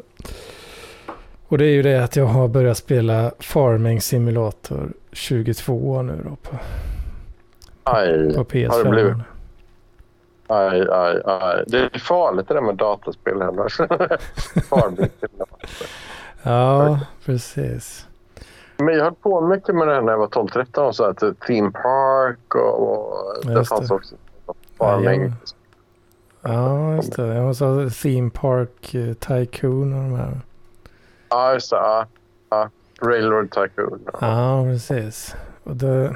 Och 1.48 1.58
det 1.58 1.66
är 1.66 1.72
ju 1.74 1.82
det 1.82 2.04
att 2.04 2.16
jag 2.16 2.26
har 2.26 2.48
börjat 2.48 2.78
spela 2.78 3.32
Farming 3.40 4.02
Simulator 4.02 4.94
22 5.12 6.02
nu 6.02 6.22
då 6.24 6.36
på, 6.36 6.58
Aj, 7.84 8.34
på 8.36 8.44
PS5. 8.44 8.70
har 8.70 8.84
det 8.84 8.90
blivit? 8.90 9.18
Aj, 10.48 10.88
aj, 10.92 11.22
aj. 11.26 11.64
Det 11.68 11.78
är 11.80 12.00
farligt 12.00 12.48
det 12.48 12.54
där 12.54 12.62
med 12.62 12.76
dataspel 12.76 13.34
simulator. 13.34 14.18
Ja, 16.44 17.00
precis. 17.26 18.08
Men 18.78 18.96
jag 18.96 19.04
höll 19.04 19.14
på 19.14 19.42
mycket 19.42 19.76
med 19.76 19.88
det 19.88 19.94
här 19.94 20.02
när 20.02 20.12
jag 20.12 20.20
var 20.20 20.28
12-13. 20.28 20.80
och 20.80 20.96
Så 20.96 21.04
att 21.04 21.24
eh, 21.24 21.32
Theme 21.48 21.72
Park 21.72 22.56
och, 22.56 22.82
och 22.82 23.46
det 23.46 23.66
fanns 23.66 23.88
det. 23.88 23.94
också 23.96 24.16
farming. 24.78 25.34
Ja, 26.42 26.96
just 26.96 27.16
det. 27.16 27.28
Jag 27.36 27.56
sa 27.56 27.90
Theme 28.04 28.30
Park 28.30 28.96
eh, 28.96 29.14
Tycoon 29.14 29.94
och 29.94 30.00
de 30.04 30.14
här. 30.16 30.40
Ja, 31.30 31.54
just 31.54 31.70
det. 31.70 32.06
Ja. 32.50 32.70
Railroad 33.02 33.52
Tycoon. 33.52 34.00
Ja. 34.22 34.64
Precis. 34.64 35.36
Och 35.64 35.76
det, 35.76 36.16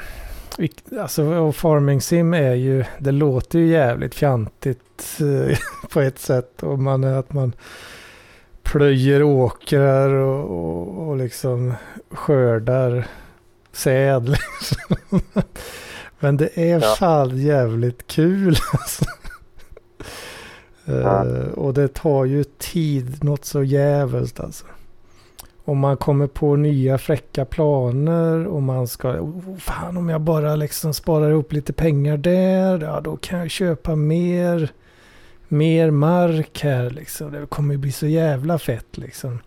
alltså, 1.00 1.51
Farming 1.51 2.01
Sim 2.01 2.34
är 2.34 2.53
ju, 2.53 2.84
det 3.00 3.12
låter 3.12 3.60
ju 3.60 3.67
jävligt 3.67 4.15
fjantigt 4.15 5.20
eh, 5.20 5.58
på 5.89 6.01
ett 6.01 6.20
sätt. 6.20 6.63
Och 6.63 6.79
man 6.79 7.03
att 7.03 7.34
man 7.34 7.53
plöjer 8.63 9.24
åkrar 9.24 10.10
och, 10.10 10.43
och, 10.46 11.08
och 11.08 11.17
liksom 11.17 11.74
skördar 12.12 13.08
säd. 13.72 14.29
Liksom. 14.60 15.22
Men 16.20 16.38
det 16.38 16.58
är 16.72 16.79
Ja. 16.79 16.96
fan 17.00 17.38
jävligt 17.38 18.08
kul. 18.08 18.55
Alltså. 18.74 19.05
Ja. 20.86 21.25
Eh, 21.27 21.48
och 21.53 21.74
det 21.74 21.88
tar 21.93 22.25
ju 22.25 22.43
tid 22.43 23.24
något 23.24 23.46
så 23.46 23.63
jävligt 23.63 24.39
alltså. 24.39 24.65
Om 25.72 25.80
man 25.80 25.98
kommer 25.98 26.28
på 26.28 26.56
nya 26.56 26.98
fräcka 26.98 27.46
planer 27.46 28.48
och 28.48 28.62
man 28.62 28.88
ska, 28.88 29.10
oh, 29.10 29.56
fan 29.58 29.98
om 29.98 30.10
jag 30.10 30.22
bara 30.22 30.56
liksom 30.56 30.94
sparar 30.94 31.30
ihop 31.30 31.54
lite 31.54 31.74
pengar 31.74 32.18
där, 32.18 32.80
ja 32.80 33.01
då 33.01 33.18
kan 33.18 33.40
jag 33.40 33.51
köpa 33.51 33.96
mer, 33.96 34.72
mer 35.48 35.92
mark 35.92 36.63
här 36.63 36.90
liksom. 36.90 37.32
Det 37.32 37.46
kommer 37.46 37.74
ju 37.74 37.78
bli 37.78 37.92
så 37.92 38.08
jävla 38.08 38.58
fett 38.60 38.98
liksom. 38.98 39.30
Man 39.30 39.40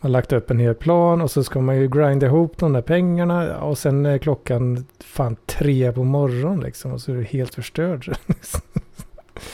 har 0.00 0.08
lagt 0.08 0.32
upp 0.32 0.50
en 0.50 0.58
hel 0.58 0.74
plan 0.74 1.20
och 1.20 1.30
så 1.30 1.44
ska 1.44 1.60
man 1.60 1.76
ju 1.76 1.88
grinda 1.88 2.26
ihop 2.26 2.58
de 2.58 2.72
där 2.72 2.82
pengarna 2.82 3.60
och 3.60 3.78
sen 3.78 4.06
är 4.06 4.18
klockan 4.18 4.86
fan 5.04 5.36
tre 5.46 5.92
på 5.92 6.04
morgonen 6.04 6.60
liksom 6.60 6.92
och 6.92 7.00
så 7.00 7.12
är 7.12 7.16
du 7.16 7.24
helt 7.24 7.54
förstörd. 7.54 8.16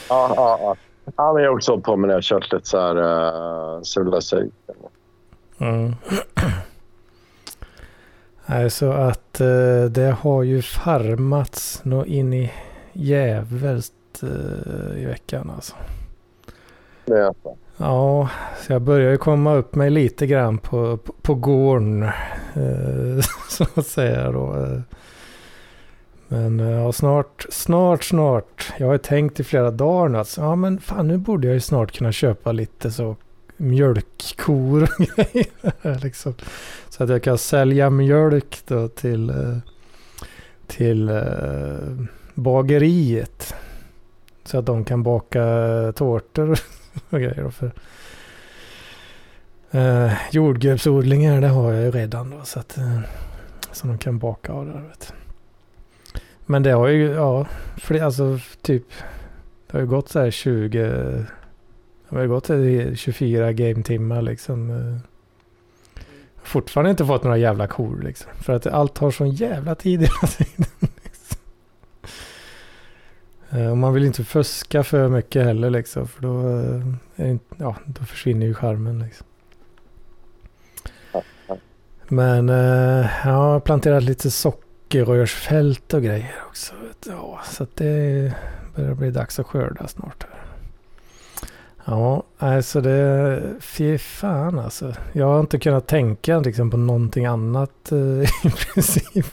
Ja, 0.09 0.33
ja, 0.35 0.59
ja. 0.61 0.75
ja, 1.17 1.33
men 1.33 1.43
jag 1.43 1.49
har 1.49 1.55
också 1.55 1.71
hållit 1.71 1.85
på 1.85 1.95
med 1.95 2.09
det. 2.09 2.13
Jag 2.13 2.17
har 2.17 2.21
kört 2.21 2.53
lite 2.53 2.67
så 2.67 2.79
här 2.79 2.95
eh, 2.95 3.75
uh, 3.75 3.81
Civilization. 3.81 4.51
Mm. 5.57 5.95
Nej, 8.45 8.69
så 8.69 8.91
att 8.91 9.41
eh, 9.41 9.83
det 9.89 10.15
har 10.19 10.43
ju 10.43 10.61
farmats 10.61 11.81
nå 11.83 12.05
in 12.05 12.33
i 12.33 12.51
jävligt 12.93 14.23
eh, 14.23 15.01
i 15.01 15.05
veckan 15.05 15.51
alltså. 15.55 15.75
Det 17.05 17.13
är 17.13 17.33
så. 17.43 17.57
Ja, 17.77 18.29
så 18.61 18.73
jag 18.73 18.81
börjar 18.81 19.11
ju 19.11 19.17
komma 19.17 19.53
upp 19.53 19.75
mig 19.75 19.89
lite 19.89 20.27
grann 20.27 20.57
på, 20.57 20.97
på, 20.97 21.13
på 21.21 21.35
gården. 21.35 22.03
Eh, 22.03 23.19
så 23.49 23.65
att 23.75 23.87
säga 23.87 24.31
då. 24.31 24.55
Eh. 24.55 24.79
Men 26.27 26.59
eh, 26.59 26.69
ja, 26.69 26.91
snart, 26.91 27.45
snart, 27.49 28.03
snart. 28.03 28.73
Jag 28.77 28.85
har 28.87 28.93
ju 28.93 28.99
tänkt 28.99 29.39
i 29.39 29.43
flera 29.43 29.71
dagar 29.71 30.09
nu 30.09 30.17
att 30.17 30.37
ja, 30.37 30.55
men 30.55 30.79
fan, 30.79 31.07
nu 31.07 31.17
borde 31.17 31.47
jag 31.47 31.53
ju 31.53 31.59
snart 31.59 31.97
kunna 31.97 32.11
köpa 32.11 32.51
lite 32.51 32.91
så 32.91 33.15
mjölkkor 33.57 34.83
och 34.83 34.89
grejer. 35.15 36.03
liksom. 36.03 36.33
Så 36.89 37.03
att 37.03 37.09
jag 37.09 37.23
kan 37.23 37.37
sälja 37.37 37.89
mjölk 37.89 38.61
då 38.67 38.87
till, 38.87 39.29
eh, 39.29 39.57
till 40.67 41.09
eh, 41.09 42.05
bageriet. 42.33 43.55
Så 44.43 44.57
att 44.57 44.65
de 44.65 44.85
kan 44.85 45.03
baka 45.03 45.43
eh, 45.43 45.91
tårtor 45.91 46.59
och 47.09 47.19
grejer. 47.19 47.49
För, 47.49 47.71
uh, 49.75 50.13
jordgubbsodlingar 50.31 51.41
det 51.41 51.47
har 51.47 51.73
jag 51.73 51.83
ju 51.83 51.91
redan 51.91 52.29
då. 52.29 52.43
Så 52.43 52.59
att 52.59 52.77
uh, 52.77 52.99
så 53.71 53.87
de 53.87 53.97
kan 53.97 54.19
baka 54.19 54.51
av 54.51 54.65
det. 54.65 54.81
Vet. 54.87 55.13
Men 56.45 56.63
det 56.63 56.71
har 56.71 56.87
ju, 56.87 57.11
ja, 57.11 57.45
fler, 57.77 58.03
alltså 58.03 58.39
typ, 58.61 58.85
det 59.67 59.73
har 59.73 59.79
ju 59.79 59.87
gått 59.87 60.09
så 60.09 60.19
här 60.19 60.31
20, 60.31 61.25
det 62.09 62.19
har 62.19 62.27
gått 62.27 62.49
24 62.99 63.51
game-timmar 63.53 64.21
liksom. 64.21 64.69
Eh, 64.69 64.97
fortfarande 66.43 66.91
inte 66.91 67.05
fått 67.05 67.23
några 67.23 67.37
jävla 67.37 67.67
kor 67.67 68.01
liksom. 68.03 68.31
För 68.35 68.53
att 68.53 68.67
allt 68.67 68.93
tar 68.93 69.11
sån 69.11 69.29
jävla 69.29 69.75
tid 69.75 69.99
hela 70.01 70.27
tiden. 70.27 70.71
Liksom. 71.03 71.37
Eh, 73.49 73.71
och 73.71 73.77
man 73.77 73.93
vill 73.93 74.03
inte 74.03 74.23
fuska 74.23 74.83
för 74.83 75.07
mycket 75.07 75.43
heller 75.45 75.69
liksom. 75.69 76.07
För 76.07 76.21
då, 76.21 76.39
eh, 77.15 77.27
är 77.27 77.39
ja, 77.57 77.75
då 77.85 78.05
försvinner 78.05 78.45
ju 78.45 78.53
charmen 78.53 78.99
liksom. 78.99 79.27
Men 82.09 82.47
jag 83.23 83.33
har 83.33 83.59
planterat 83.59 84.03
lite 84.03 84.31
sockerrörsfält 84.31 85.93
och 85.93 86.03
grejer 86.03 86.35
också. 86.47 86.73
Ja, 87.05 87.41
så 87.45 87.63
att 87.63 87.75
det 87.75 88.33
börjar 88.75 88.93
bli 88.93 89.11
dags 89.11 89.39
att 89.39 89.45
skörda 89.45 89.87
snart. 89.87 90.27
Ja, 91.89 92.23
alltså 92.37 92.81
det... 92.81 93.43
Fy 93.59 93.97
fan 93.97 94.59
alltså. 94.59 94.93
Jag 95.13 95.25
har 95.25 95.39
inte 95.39 95.59
kunnat 95.59 95.87
tänka 95.87 96.39
liksom 96.39 96.71
på 96.71 96.77
någonting 96.77 97.25
annat 97.25 97.91
eh, 97.91 97.97
i 98.45 98.49
princip. 98.73 99.25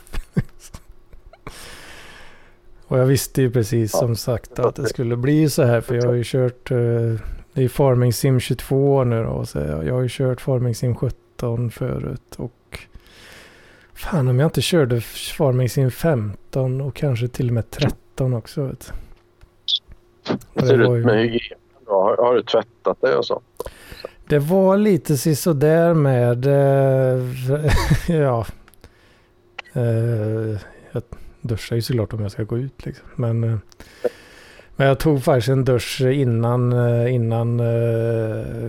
Och 2.87 2.99
jag 2.99 3.07
visste 3.07 3.43
ju 3.43 3.51
precis 3.51 3.93
som 3.93 4.17
sagt 4.17 4.59
att 4.59 4.77
det 4.77 4.87
skulle 4.87 5.17
bli 5.17 5.51
så 5.51 5.63
här. 5.63 5.81
För 5.81 5.95
jag 5.95 6.07
har 6.07 6.15
ju 6.15 6.23
kört... 6.25 6.71
Eh, 6.71 6.77
det 7.53 7.65
är 7.65 7.69
Farming 7.69 8.13
Sim 8.13 8.41
22 8.41 9.05
nu 9.05 9.23
då. 9.23 9.47
Så 9.47 9.59
jag 9.59 9.95
har 9.95 10.03
ju 10.03 10.09
kört 10.11 10.41
Farming 10.41 10.75
Sim 10.75 10.95
17 10.95 11.71
förut. 11.71 12.35
Och 12.37 12.79
Fan 13.95 14.29
om 14.29 14.39
jag 14.39 14.47
inte 14.47 14.63
körde 14.63 15.01
Farming 15.37 15.69
Sim 15.69 15.91
15 15.91 16.81
och 16.81 16.95
kanske 16.95 17.29
till 17.29 17.49
och 17.49 17.55
med 17.55 17.71
13 17.71 18.35
också. 18.35 18.67
Vet. 18.67 18.93
Hur 20.55 20.67
ser 20.67 20.79
det 20.79 20.99
ut 20.99 21.05
med 21.05 21.23
hygien? 21.23 21.59
Har, 21.87 22.17
har 22.17 22.35
du 22.35 22.43
tvättat 22.43 22.99
det 23.01 23.17
och 23.17 23.27
så? 23.27 23.43
Det 24.29 24.39
var 24.39 24.77
lite 24.77 25.17
sisådär 25.17 25.95
med... 25.95 26.47
Äh, 26.47 27.25
ja. 28.17 28.47
Äh, 29.73 30.61
jag 30.93 31.03
duschar 31.41 31.77
ju 31.77 31.83
såklart 31.83 32.13
om 32.13 32.23
jag 32.23 32.31
ska 32.31 32.43
gå 32.43 32.59
ut 32.59 32.87
liksom. 32.87 33.07
Men... 33.15 33.45
Äh, 33.45 33.59
men 34.77 34.87
jag 34.87 34.99
tog 34.99 35.23
faktiskt 35.23 35.49
en 35.49 35.65
dusch 35.65 36.01
innan, 36.01 36.73
eh, 36.73 37.15
innan 37.15 37.59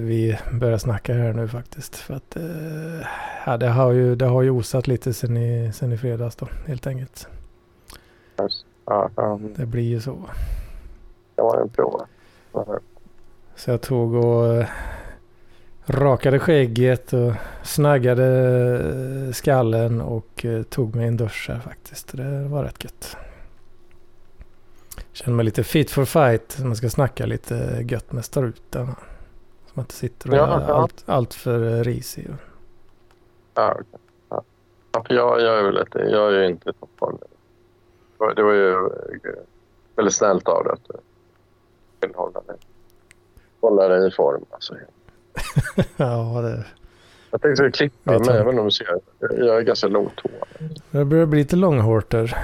vi 0.07 0.37
började 0.51 0.79
snacka 0.79 1.13
här 1.13 1.33
nu 1.33 1.47
faktiskt. 1.47 1.95
För 1.95 2.13
att 2.13 2.37
ja, 3.45 3.57
det, 3.57 3.67
har 3.67 3.91
ju, 3.91 4.15
det 4.15 4.25
har 4.25 4.41
ju 4.41 4.49
osat 4.49 4.87
lite 4.87 5.13
sen 5.13 5.37
i, 5.37 5.71
sen 5.73 5.91
i 5.91 5.97
fredags 5.97 6.35
då, 6.35 6.47
helt 6.67 6.87
enkelt. 6.87 7.27
Det 9.55 9.65
blir 9.65 9.83
ju 9.83 10.01
så. 10.01 10.17
Det 11.35 11.41
var 11.41 11.61
en 11.61 11.69
prova. 11.69 12.07
Så 13.55 13.71
jag 13.71 13.81
tog 13.81 14.13
och 14.13 14.57
uh, 14.57 14.65
rakade 15.85 16.39
skägget 16.39 17.13
och 17.13 17.33
snaggade 17.63 19.33
skallen 19.33 20.01
och 20.01 20.45
tog 20.69 20.95
mig 20.95 21.07
en 21.07 21.17
dusch 21.17 21.45
här 21.49 21.59
faktiskt. 21.59 22.17
Det 22.17 22.47
var 22.47 22.63
rätt 22.63 22.83
gött. 22.83 23.17
Känner 25.11 25.35
mig 25.35 25.45
lite 25.45 25.63
fit 25.63 25.91
for 25.91 26.05
fight. 26.05 26.59
Man 26.63 26.75
ska 26.75 26.89
snacka 26.89 27.25
lite 27.25 27.85
gött 27.89 28.11
med 28.11 28.25
struten. 28.25 28.87
Så 29.65 29.71
man 29.73 29.83
inte 29.83 29.93
sitter 29.93 30.29
och 30.29 30.35
är 30.35 30.39
ja. 30.39 30.73
allt, 30.73 31.03
allt 31.05 31.33
för 31.33 31.83
risig. 31.83 32.27
Ja, 33.53 33.77
ja. 34.29 34.43
för 35.07 35.13
jag, 35.13 35.41
jag 35.41 35.59
är 35.59 35.63
väl 35.63 35.75
lite, 35.75 35.99
jag 35.99 36.33
är 36.33 36.39
ju 36.39 36.47
inte 36.47 36.73
toppform. 36.73 37.17
Det 38.35 38.43
var 38.43 38.53
ju 38.53 38.71
eh, 38.71 39.31
väldigt 39.95 40.15
snällt 40.15 40.47
av 40.47 40.63
dig 40.63 40.73
att 40.73 40.87
du 40.87 42.07
vill 42.07 42.15
hålla 42.15 42.41
dig, 42.41 42.55
hålla 43.61 43.87
dig 43.87 44.07
i 44.07 44.11
form. 44.11 44.45
Alltså. 44.49 44.75
ja, 45.97 46.41
det... 46.41 46.65
Jag 47.31 47.41
tänkte 47.41 47.63
jag 47.63 47.73
klippa 47.73 48.19
mig, 48.19 48.37
även 48.37 48.59
om 48.59 48.65
du 48.65 48.71
ser 48.71 48.99
jag 49.19 49.57
är 49.57 49.61
ganska 49.61 49.87
långt 49.87 50.19
hår. 50.19 50.69
Det 50.91 51.05
börjar 51.05 51.25
bli 51.25 51.39
lite 51.39 51.55
långhårter. 51.55 52.37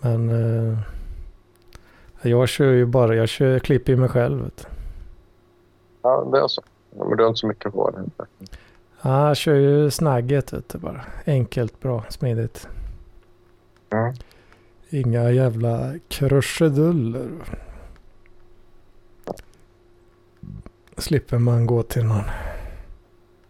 Men 0.00 0.28
eh, 0.28 0.78
jag 2.22 2.48
kör 2.48 2.72
ju 2.72 2.86
bara, 2.86 3.14
jag 3.14 3.28
kör, 3.28 3.58
klipper 3.58 3.92
ju 3.92 3.98
mig 3.98 4.08
själv. 4.08 4.50
Ja, 6.02 6.28
det 6.32 6.38
är 6.38 6.48
så. 6.48 6.62
Men 6.90 7.16
du 7.16 7.22
har 7.22 7.28
inte 7.28 7.40
så 7.40 7.46
mycket 7.46 7.72
hår. 7.72 8.04
Ja, 9.02 9.28
jag 9.28 9.36
kör 9.36 9.54
ju 9.54 9.90
snagget 9.90 10.52
vet 10.52 10.68
du, 10.68 10.78
bara. 10.78 11.00
Enkelt, 11.26 11.80
bra, 11.80 12.04
smidigt. 12.08 12.68
Mm. 13.90 14.14
Inga 14.90 15.30
jävla 15.30 15.94
krusiduller. 16.08 17.28
Slipper 21.02 21.38
man 21.38 21.66
gå 21.66 21.82
till 21.82 22.04
någon 22.04 22.24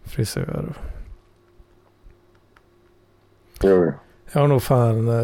frisör. 0.03 0.73
Jo. 3.61 3.93
Jag 4.31 4.41
har 4.41 4.47
nog 4.47 4.63
fan, 4.63 5.07
eh, 5.07 5.15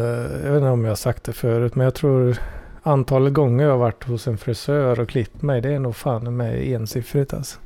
jag 0.44 0.52
vet 0.52 0.56
inte 0.56 0.68
om 0.68 0.84
jag 0.84 0.90
har 0.90 0.96
sagt 0.96 1.24
det 1.24 1.32
förut, 1.32 1.74
men 1.74 1.84
jag 1.84 1.94
tror 1.94 2.38
antalet 2.82 3.32
gånger 3.32 3.64
jag 3.64 3.70
har 3.70 3.78
varit 3.78 4.04
hos 4.04 4.26
en 4.26 4.38
frisör 4.38 5.00
och 5.00 5.08
klippt 5.08 5.42
mig, 5.42 5.60
det 5.60 5.72
är 5.72 5.78
nog 5.78 5.96
fan 5.96 6.36
med 6.36 6.62
ensiffrigt 6.62 7.34
alltså. 7.34 7.58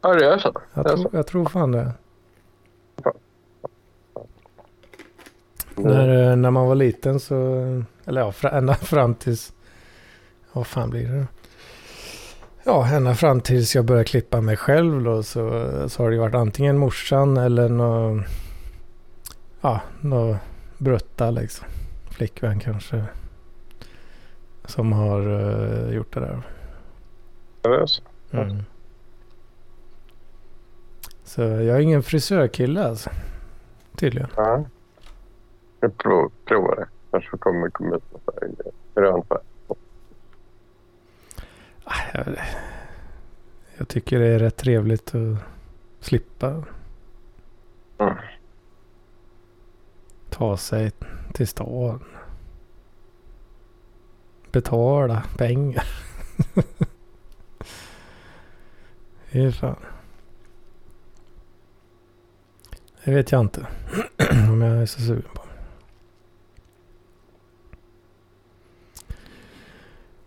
Ja, 0.00 0.14
det 0.14 0.26
är 0.26 0.38
så? 0.38 0.52
Jag, 0.74 0.86
tror, 0.86 1.10
jag 1.12 1.26
tror 1.26 1.46
fan 1.46 1.72
det. 1.72 1.92
Mm. 5.76 5.92
När, 5.92 6.30
eh, 6.30 6.36
när 6.36 6.50
man 6.50 6.66
var 6.66 6.74
liten 6.74 7.20
så, 7.20 7.34
eller 8.04 8.20
ja, 8.20 8.48
ända 8.48 8.74
fram 8.74 9.14
tills, 9.14 9.52
vad 10.52 10.66
fan 10.66 10.90
blir 10.90 11.08
det 11.08 11.26
Ja, 12.66 12.88
ända 12.88 13.14
fram 13.14 13.40
tills 13.40 13.74
jag 13.74 13.84
började 13.84 14.04
klippa 14.04 14.40
mig 14.40 14.56
själv 14.56 15.04
då 15.04 15.22
så, 15.22 15.48
så 15.88 16.02
har 16.02 16.10
det 16.10 16.18
varit 16.18 16.34
antingen 16.34 16.78
morsan 16.78 17.36
eller 17.36 17.68
någon 17.68 18.24
ja, 19.60 19.80
någon 20.00 20.36
brutta 20.78 21.30
liksom. 21.30 21.66
Flickvän 22.10 22.60
kanske. 22.60 23.04
Som 24.64 24.92
har 24.92 25.28
uh, 25.28 25.94
gjort 25.94 26.14
det 26.14 26.20
där. 26.20 26.42
Nervös? 27.64 28.02
Mm. 28.30 28.62
Så 31.24 31.42
jag 31.42 31.76
är 31.76 31.80
ingen 31.80 32.02
frisörkille 32.02 32.84
alltså. 32.84 33.10
Tydligen. 33.96 34.28
Ja. 34.36 34.64
Jag 35.80 35.98
prov, 35.98 36.32
provar 36.44 36.76
det. 36.76 36.86
Kanske 37.10 37.36
kommer 37.36 37.70
komma 37.70 37.96
ut 37.96 38.12
något 38.12 38.38
grön 38.94 39.22
färg. 39.28 39.38
Ah, 41.84 42.00
jag, 42.14 42.26
jag 43.76 43.88
tycker 43.88 44.18
det 44.18 44.26
är 44.26 44.38
rätt 44.38 44.56
trevligt 44.56 45.14
att 45.14 45.38
slippa. 46.00 46.64
Mm 47.98 48.16
ta 50.34 50.56
sig 50.56 50.92
till 51.32 51.48
stan. 51.48 52.04
Betala 54.52 55.22
pengar. 55.36 55.86
Det 59.30 59.40
är 59.40 59.50
fan. 59.50 59.76
Det 63.04 63.14
vet 63.14 63.32
jag 63.32 63.40
inte. 63.40 63.66
Om 64.50 64.62
jag 64.62 64.82
är 64.82 64.86
så 64.86 65.00
sugen 65.00 65.22
på. 65.34 65.42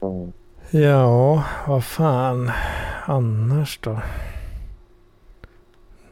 Mm. 0.08 0.34
Ja, 0.72 1.44
vad 1.68 1.84
fan 1.84 2.52
annars 3.06 3.80
då? 3.82 4.00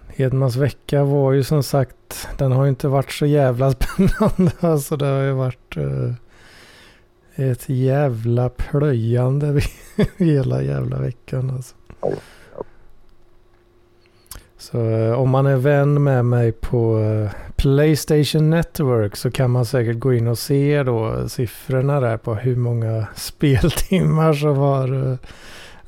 Hedmans 0.08 0.56
vecka 0.56 1.04
var 1.04 1.32
ju 1.32 1.44
som 1.44 1.64
sagt, 1.64 2.28
den 2.38 2.52
har 2.52 2.64
ju 2.64 2.70
inte 2.70 2.88
varit 2.88 3.12
så 3.12 3.26
jävla 3.26 3.72
spännande. 3.80 4.52
Alltså 4.60 4.98
det 4.98 5.06
har 5.06 5.22
ju 5.22 5.32
varit 5.32 5.78
uh, 5.78 6.14
ett 7.36 7.70
jävla 7.70 8.50
plöjande 8.50 9.62
hela 10.18 10.62
jävla 10.62 11.00
veckan 11.00 11.50
alltså. 11.50 11.76
Så 14.72 14.78
eh, 14.78 15.22
om 15.22 15.30
man 15.30 15.46
är 15.46 15.56
vän 15.56 16.04
med 16.04 16.26
mig 16.26 16.52
på 16.52 17.00
eh, 17.00 17.32
Playstation 17.56 18.50
Network 18.50 19.16
så 19.16 19.32
kan 19.32 19.52
man 19.52 19.66
säkert 19.66 20.00
gå 20.00 20.14
in 20.14 20.28
och 20.28 20.38
se 20.38 20.84
då 20.84 21.30
siffrorna 21.30 22.00
där 22.00 22.18
på 22.18 22.34
hur 22.34 22.56
många 22.56 23.08
speltimmar 23.16 24.34
som 24.34 24.58
har 24.58 25.12
eh, 25.12 25.18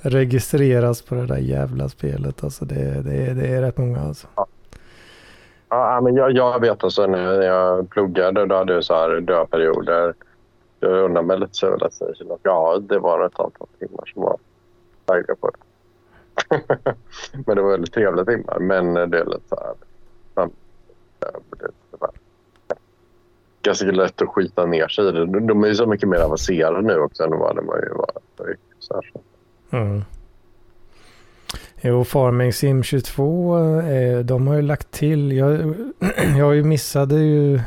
registrerats 0.02 1.02
på 1.02 1.16
det 1.16 1.26
där 1.26 1.38
jävla 1.38 1.90
spelet. 1.90 2.44
Alltså 2.44 2.66
det, 2.66 3.02
det, 3.02 3.34
det 3.34 3.48
är 3.48 3.62
rätt 3.62 3.78
många 3.78 4.00
alltså. 4.00 4.28
Ja. 4.36 4.46
Ja, 5.70 6.02
men 6.02 6.16
jag, 6.16 6.32
jag 6.32 6.60
vet 6.62 6.84
alltså 6.84 7.08
när 7.08 7.42
jag 7.42 7.90
pluggade 7.90 8.46
då 8.46 8.56
hade 8.56 8.74
jag 8.74 8.84
så 8.84 8.94
här 8.94 9.10
döda 9.10 9.46
perioder. 9.46 10.13
Jag 10.80 10.92
undrar 10.92 11.22
mig 11.22 11.40
lite 11.40 11.54
så 11.54 11.90
ja, 12.44 12.80
det 12.82 13.00
var 13.00 13.26
ett 13.26 13.40
antal 13.40 13.68
timmar 13.80 14.12
som 14.13 14.22
var 14.22 14.38
lagda 15.08 15.36
på 15.36 15.50
det. 15.50 15.66
men 17.45 17.56
det 17.56 17.62
var 17.62 17.71
väldigt 17.71 17.93
trevliga 17.93 18.26
timmar. 18.26 18.60
Men 18.60 18.93
det 18.93 19.19
är 19.19 19.26
lite 19.26 19.47
så 19.50 19.56
här... 19.56 19.73
Ganska 23.62 23.86
lätt 23.86 24.21
att 24.21 24.30
skita 24.30 24.65
ner 24.65 24.88
sig 24.88 25.10
i 25.10 25.12
det. 25.12 25.26
De 25.39 25.63
är 25.63 25.67
ju 25.67 25.76
så 25.76 25.86
mycket 25.86 26.10
mer 26.10 26.19
avancerade 26.19 26.82
nu 26.82 27.00
också 27.00 27.23
än 27.23 27.30
vad 27.30 27.56
de 27.56 27.65
var 27.65 27.78
ju 27.78 27.93
var. 27.93 28.12
Mm. 29.71 30.02
Jo, 31.82 32.04
Farming 32.04 32.54
Sim 32.54 32.84
22, 32.84 33.58
eh, 33.80 34.19
de 34.19 34.47
har 34.47 34.56
ju 34.56 34.62
lagt 34.62 34.91
till. 34.91 35.32
Jag, 35.32 35.76
jag 36.38 36.56
ju 36.56 36.63
missade 36.63 37.15
ju... 37.15 37.60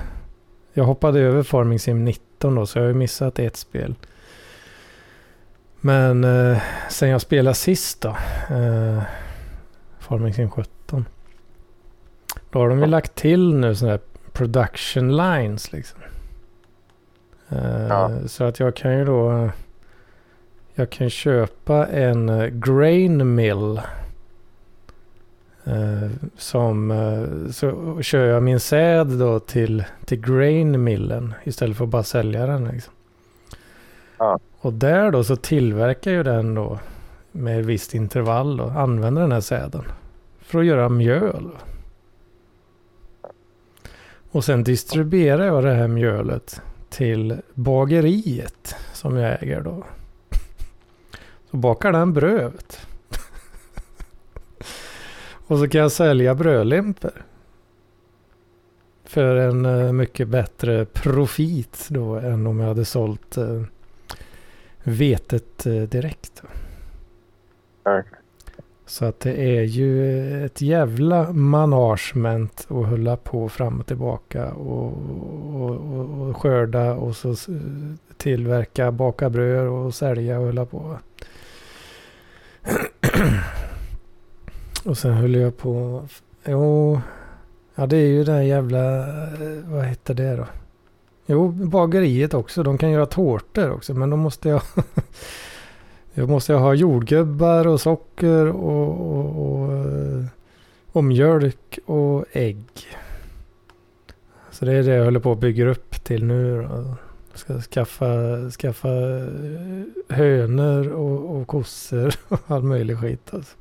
Jag 0.73 0.85
hoppade 0.85 1.21
över 1.21 1.43
Farming 1.43 1.79
Sim 1.79 2.05
19 2.05 2.55
då, 2.55 2.67
så 2.67 2.79
jag 2.79 2.83
har 2.83 2.89
ju 2.89 2.95
missat 2.95 3.39
ett 3.39 3.57
spel. 3.57 3.95
Men 5.81 6.25
eh, 6.25 6.59
sen 6.89 7.09
jag 7.09 7.21
spelade 7.21 7.55
sist 7.55 8.01
då, 8.01 8.09
eh, 8.51 9.03
Farming 9.99 10.35
Sim 10.35 10.51
17. 10.51 11.05
Då 12.51 12.59
har 12.59 12.69
de 12.69 12.79
ju 12.79 12.87
lagt 12.87 13.15
till 13.15 13.55
nu 13.55 13.75
sådana 13.75 13.93
här 13.93 14.01
production 14.33 15.17
lines 15.17 15.73
liksom. 15.73 16.01
Eh, 17.49 17.87
ja. 17.89 18.11
Så 18.27 18.45
att 18.45 18.61
jag 18.61 18.77
kan 18.77 18.99
ju 18.99 19.05
då... 19.05 19.51
Jag 20.75 20.91
kan 20.91 21.11
köpa 21.11 21.87
en 21.87 22.29
uh, 22.29 22.47
grain 22.47 23.35
mill. 23.35 23.81
Uh, 25.67 26.11
som 26.37 26.91
uh, 26.91 27.51
så 27.51 27.99
kör 28.03 28.27
jag 28.27 28.43
min 28.43 28.61
säd 28.61 29.07
då 29.07 29.39
till, 29.39 29.85
till 30.05 30.21
grain 30.21 30.85
millen 30.85 31.35
istället 31.45 31.77
för 31.77 31.85
att 31.85 31.91
bara 31.91 32.03
sälja 32.03 32.47
den. 32.47 32.65
Liksom. 32.65 32.93
Ja. 34.21 34.39
Och 34.61 34.73
där 34.73 35.11
då 35.11 35.25
så 35.25 35.37
tillverkar 35.37 36.11
ju 36.11 36.23
den 36.23 36.55
då 36.55 36.79
med 37.33 37.61
ett 37.61 37.67
visst 37.67 37.95
intervall 37.95 38.61
och 38.61 38.73
använder 38.73 39.23
den 39.23 39.33
här 39.33 39.41
säden 39.41 39.85
för 40.39 40.59
att 40.59 40.67
göra 40.67 40.89
mjöl. 40.89 41.51
Och 44.31 44.45
sen 44.45 44.65
distribuerar 44.65 45.47
jag 45.47 45.65
det 45.65 45.75
här 45.75 45.89
mjölet 45.89 46.61
till 46.89 47.37
bageriet 47.55 48.77
som 48.93 49.17
jag 49.17 49.43
äger 49.43 49.61
då. 49.61 49.85
Så 51.51 51.57
bakar 51.57 51.93
den 51.93 52.13
brödet. 52.13 52.87
och 55.47 55.59
så 55.59 55.69
kan 55.69 55.81
jag 55.81 55.93
sälja 55.93 56.35
brödlimper. 56.35 57.25
För 59.05 59.37
en 59.37 59.65
eh, 59.67 59.93
mycket 59.93 60.29
bättre 60.29 60.85
profit 60.85 61.87
då 61.91 62.15
än 62.15 62.47
om 62.47 62.61
jag 62.61 62.69
hade 62.69 62.85
sålt 62.85 63.37
eh, 63.37 63.63
vetet 64.91 65.67
uh, 65.67 65.83
direkt. 65.83 66.43
Så 68.91 69.05
att 69.05 69.21
det 69.21 69.33
är 69.33 69.63
ju 69.63 70.45
ett 70.45 70.61
jävla 70.61 71.33
management 71.33 72.67
att 72.69 72.87
hålla 72.87 73.17
på 73.17 73.49
fram 73.49 73.81
och 73.81 73.87
tillbaka 73.87 74.53
och, 74.53 74.93
och, 75.55 75.71
och, 75.71 76.29
och 76.29 76.37
skörda 76.37 76.95
och 76.95 77.17
så 77.17 77.35
tillverka, 78.17 78.93
baka 78.93 79.31
bröd 79.31 79.69
och 79.69 79.95
sälja 79.95 80.39
och 80.39 80.47
hålla 80.47 80.67
på. 80.67 80.99
och 84.85 84.99
sen 84.99 85.13
höll 85.13 85.35
jag 85.35 85.57
på... 85.57 86.03
Jo, 86.45 87.01
ja 87.75 87.87
det 87.87 87.97
är 87.97 88.09
ju 88.09 88.25
här 88.33 88.43
jävla... 88.43 89.07
Vad 89.65 89.85
heter 89.85 90.15
det 90.15 90.37
då? 90.37 90.47
Jo, 91.31 91.49
bageriet 91.49 92.35
också. 92.35 92.63
De 92.63 92.79
kan 92.79 92.91
göra 92.91 93.07
tårtor 93.07 93.71
också. 93.71 93.95
Men 93.95 94.11
då 94.11 94.17
måste 94.17 94.49
jag... 94.49 94.63
jag 96.15 96.29
måste 96.29 96.55
ha 96.55 96.75
jordgubbar 96.75 97.67
och 97.67 97.81
socker 97.81 98.47
och, 98.47 99.17
och, 99.17 99.47
och, 99.47 100.25
och 100.93 101.05
mjölk 101.05 101.79
och 101.87 102.25
ägg. 102.33 102.67
Så 104.51 104.65
det 104.65 104.73
är 104.73 104.83
det 104.83 104.95
jag 104.95 105.05
håller 105.05 105.21
på 105.21 105.33
att 105.33 105.39
bygga 105.39 105.69
upp 105.69 106.05
till 106.05 106.25
nu. 106.25 106.63
Då. 106.63 106.95
Ska 107.35 107.61
skaffa, 107.61 108.07
skaffa 108.51 108.89
eh, 108.89 110.17
hönor 110.17 110.89
och, 110.89 111.37
och 111.37 111.47
kossor 111.47 112.15
och 112.29 112.41
all 112.47 112.63
möjlig 112.63 112.99
skit. 112.99 113.35
Alltså. 113.35 113.57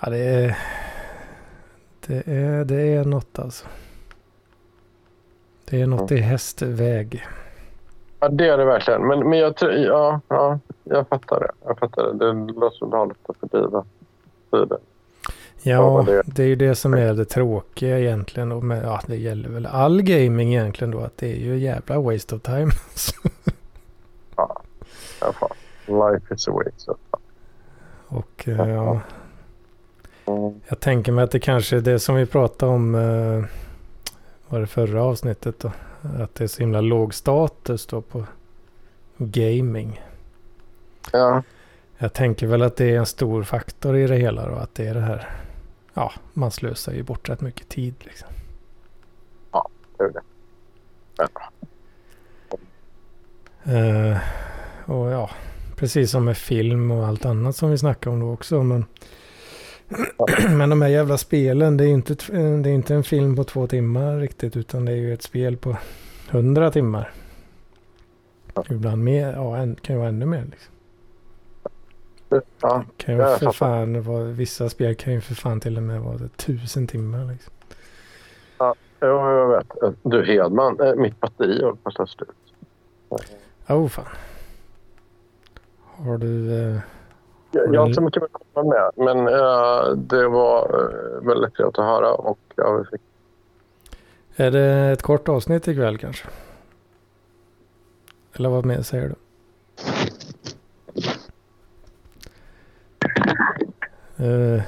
Ja, 0.00 0.10
det 0.10 0.18
är, 0.18 0.58
det 2.06 2.22
är, 2.26 2.64
det 2.64 2.82
är 2.82 3.04
något 3.04 3.38
alltså. 3.38 3.66
Det 5.72 5.80
är 5.80 5.86
något 5.86 6.10
i 6.10 6.16
hästväg. 6.16 7.26
Ja, 8.20 8.28
det 8.28 8.48
är 8.48 8.58
det 8.58 8.64
verkligen. 8.64 9.06
Men, 9.06 9.28
men 9.28 9.38
jag, 9.38 9.56
tror, 9.56 9.72
ja, 9.72 10.20
ja, 10.28 10.58
jag 10.84 11.08
fattar 11.08 11.40
det. 11.40 11.50
Jag 11.66 11.78
fattar 11.78 12.02
det. 12.02 12.18
Det 12.18 12.52
låter 12.52 12.76
som 12.76 12.90
du 12.90 12.96
har 12.96 13.06
lite 13.06 13.32
fördriva 13.40 13.84
tiden. 14.50 14.78
Ja, 15.62 16.06
det 16.24 16.42
är 16.42 16.46
ju 16.46 16.56
det 16.56 16.74
som 16.74 16.94
är 16.94 17.14
det 17.14 17.24
tråkiga 17.24 17.98
egentligen. 17.98 18.52
Och 18.52 18.64
med, 18.64 18.84
ja, 18.84 19.00
det 19.06 19.16
gäller 19.16 19.48
väl 19.48 19.66
all 19.66 20.02
gaming 20.02 20.54
egentligen 20.54 20.90
då. 20.90 21.00
Att 21.00 21.16
det 21.16 21.32
är 21.32 21.36
ju 21.36 21.58
jävla 21.58 22.00
waste 22.00 22.34
of 22.34 22.42
time. 22.42 22.70
ja, 24.36 24.62
ja 25.20 25.32
fan. 25.32 25.56
Life 25.86 26.34
is 26.34 26.48
a 26.48 26.52
waste 26.52 26.90
of 26.90 26.98
time. 27.10 27.22
Och 28.20 28.48
uh, 28.48 28.70
ja. 28.70 29.00
Mm. 30.26 30.60
Jag 30.68 30.80
tänker 30.80 31.12
mig 31.12 31.24
att 31.24 31.30
det 31.30 31.40
kanske 31.40 31.76
är 31.76 31.80
det 31.80 31.98
som 31.98 32.14
vi 32.14 32.26
pratade 32.26 32.72
om. 32.72 32.94
Uh, 32.94 33.44
var 34.52 34.60
det 34.60 34.66
förra 34.66 35.02
avsnittet 35.02 35.58
då? 35.58 35.72
Att 36.18 36.34
det 36.34 36.44
är 36.44 36.48
så 36.48 36.60
himla 36.60 36.80
låg 36.80 37.14
status 37.14 37.86
då 37.86 38.00
på 38.00 38.24
gaming. 39.16 40.02
Ja. 41.12 41.42
Jag 41.98 42.12
tänker 42.12 42.46
väl 42.46 42.62
att 42.62 42.76
det 42.76 42.90
är 42.90 42.98
en 42.98 43.06
stor 43.06 43.42
faktor 43.42 43.96
i 43.96 44.06
det 44.06 44.16
hela 44.16 44.48
då. 44.48 44.54
Att 44.54 44.74
det 44.74 44.86
är 44.86 44.94
det 44.94 45.00
här 45.00 45.30
ja, 45.94 46.12
man 46.32 46.50
slösar 46.50 46.92
ju 46.92 47.02
bort 47.02 47.28
rätt 47.28 47.40
mycket 47.40 47.68
tid 47.68 47.94
liksom. 47.98 48.28
Ja, 49.52 49.68
det 49.98 50.04
är 50.04 50.08
det. 50.08 50.22
Ja. 51.16 51.28
Uh, 53.66 54.18
och 54.90 55.10
ja, 55.10 55.30
precis 55.76 56.10
som 56.10 56.24
med 56.24 56.36
film 56.36 56.90
och 56.90 57.06
allt 57.06 57.24
annat 57.24 57.56
som 57.56 57.70
vi 57.70 57.78
snackar 57.78 58.10
om 58.10 58.20
då 58.20 58.32
också. 58.32 58.62
Men, 58.62 58.86
men 60.56 60.70
de 60.70 60.82
här 60.82 60.88
jävla 60.88 61.18
spelen, 61.18 61.76
det 61.76 61.84
är, 61.84 61.88
inte, 61.88 62.14
det 62.62 62.70
är 62.70 62.74
inte 62.74 62.94
en 62.94 63.04
film 63.04 63.36
på 63.36 63.44
två 63.44 63.66
timmar 63.66 64.16
riktigt. 64.16 64.56
Utan 64.56 64.84
det 64.84 64.92
är 64.92 64.96
ju 64.96 65.14
ett 65.14 65.22
spel 65.22 65.56
på 65.56 65.76
hundra 66.30 66.70
timmar. 66.70 67.12
Ibland 68.70 69.04
mer, 69.04 69.32
ja, 69.32 69.56
en, 69.56 69.74
kan 69.74 69.96
ju 69.96 69.98
vara 69.98 70.08
ännu 70.08 70.26
mer. 70.26 70.44
Liksom. 70.50 70.72
Ja, 72.60 72.84
kan 72.96 73.14
ju 73.14 73.20
för 73.20 73.52
fan 73.52 74.02
vara, 74.02 74.24
vissa 74.24 74.68
spel 74.68 74.94
kan 74.94 75.12
ju 75.12 75.20
för 75.20 75.34
fan 75.34 75.60
till 75.60 75.76
och 75.76 75.82
med 75.82 76.00
vara 76.00 76.18
tusen 76.36 76.86
timmar. 76.86 77.24
Liksom. 77.24 77.52
Ja, 78.58 78.74
jag 79.00 79.48
vet. 79.48 79.94
Du 80.02 80.24
Hedman, 80.24 80.80
eh, 80.80 80.94
mitt 80.94 81.20
batteri 81.20 81.62
håller 81.62 81.76
på 81.76 81.88
att 81.88 81.94
ta 81.94 82.06
slut. 82.06 82.28
Oh 83.68 83.88
fan. 83.88 84.04
Har 85.80 86.18
du... 86.18 86.60
Eh, 86.60 86.80
jag, 87.52 87.80
har 87.80 87.86
inte 87.86 87.94
så 87.94 88.00
mycket 88.00 88.22
att 88.22 88.30
komma 88.52 88.68
med. 88.74 88.90
Men 88.96 89.28
uh, 89.28 89.96
det 89.96 90.28
var 90.28 90.80
uh, 90.80 91.26
väldigt 91.26 91.54
trevligt 91.54 91.78
att 91.78 91.84
höra. 91.84 92.14
Och, 92.14 92.38
ja, 92.56 92.84
fick... 92.90 93.00
Är 94.36 94.50
det 94.50 94.68
ett 94.68 95.02
kort 95.02 95.28
avsnitt 95.28 95.68
ikväll 95.68 95.98
kanske? 95.98 96.28
Eller 98.32 98.48
vad 98.48 98.64
med 98.64 98.86
säger 98.86 99.08
du? 99.08 99.14
Uh, 104.24 104.62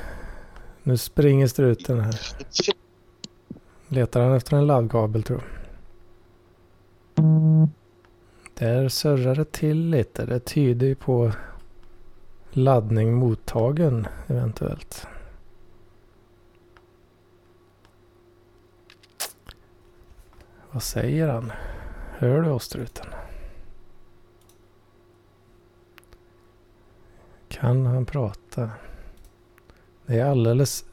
nu 0.82 0.96
springer 0.96 1.46
struten 1.46 2.00
här. 2.00 2.14
Letar 3.88 4.20
han 4.20 4.34
efter 4.34 4.56
en 4.56 4.66
laddkabel 4.66 5.22
tror 5.22 5.40
jag. 5.40 5.64
Där 8.54 8.88
surrar 8.88 9.34
det 9.34 9.52
till 9.52 9.90
lite. 9.90 10.26
Det 10.26 10.40
tyder 10.40 10.86
ju 10.86 10.94
på 10.94 11.32
laddning 12.56 13.14
mottagen 13.14 14.06
eventuellt. 14.26 15.06
Vad 20.70 20.82
säger 20.82 21.28
han? 21.28 21.52
Hör 22.18 22.42
du 22.42 22.50
oss 22.50 22.64
struten? 22.64 23.06
Kan 27.48 27.86
han 27.86 28.06
prata? 28.06 28.70
Det 30.06 30.20
är 30.20 30.24
alldeles 30.24 30.84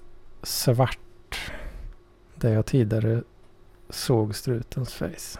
svart 0.44 1.52
där 2.36 2.54
jag 2.54 2.66
tidigare 2.66 3.24
såg 3.90 4.36
strutens 4.36 4.94
face. 4.94 5.40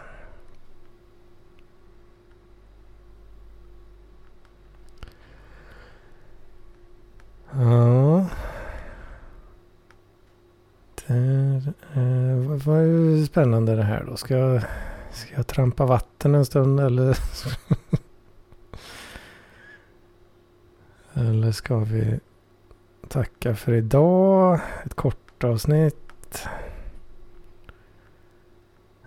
Det 12.64 12.70
var 12.70 12.80
ju 12.80 13.26
spännande 13.26 13.76
det 13.76 13.82
här 13.82 14.04
då. 14.04 14.16
Ska 14.16 14.36
jag, 14.36 14.62
ska 15.12 15.34
jag 15.34 15.46
trampa 15.46 15.86
vatten 15.86 16.34
en 16.34 16.44
stund 16.44 16.80
eller? 16.80 17.18
eller 21.14 21.52
ska 21.52 21.78
vi 21.78 22.20
tacka 23.08 23.56
för 23.56 23.72
idag? 23.72 24.60
Ett 24.84 24.94
kort 24.94 25.44
avsnitt. 25.44 26.48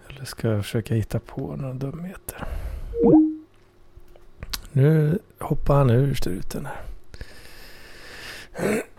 Eller 0.10 0.26
ska 0.26 0.48
jag 0.48 0.63
försöka 0.63 0.96
hitta 0.96 1.20
på 1.20 1.56
några 1.56 1.74
dumheter? 1.74 2.48
Nu 4.72 5.20
hoppar 5.39 5.76
han 5.76 5.89
ur 5.89 6.13
struten 6.13 6.65
här. 6.65 6.82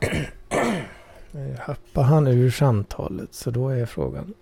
Nu 1.31 1.57
hoppar 1.67 2.03
han 2.03 2.27
ur 2.27 2.51
samtalet 2.51 3.35
så 3.35 3.51
då 3.51 3.69
är 3.69 3.87
frågan 3.87 4.35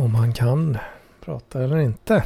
om 0.00 0.14
han 0.14 0.32
kan 0.32 0.78
prata 1.20 1.62
eller 1.62 1.76
inte. 1.76 2.24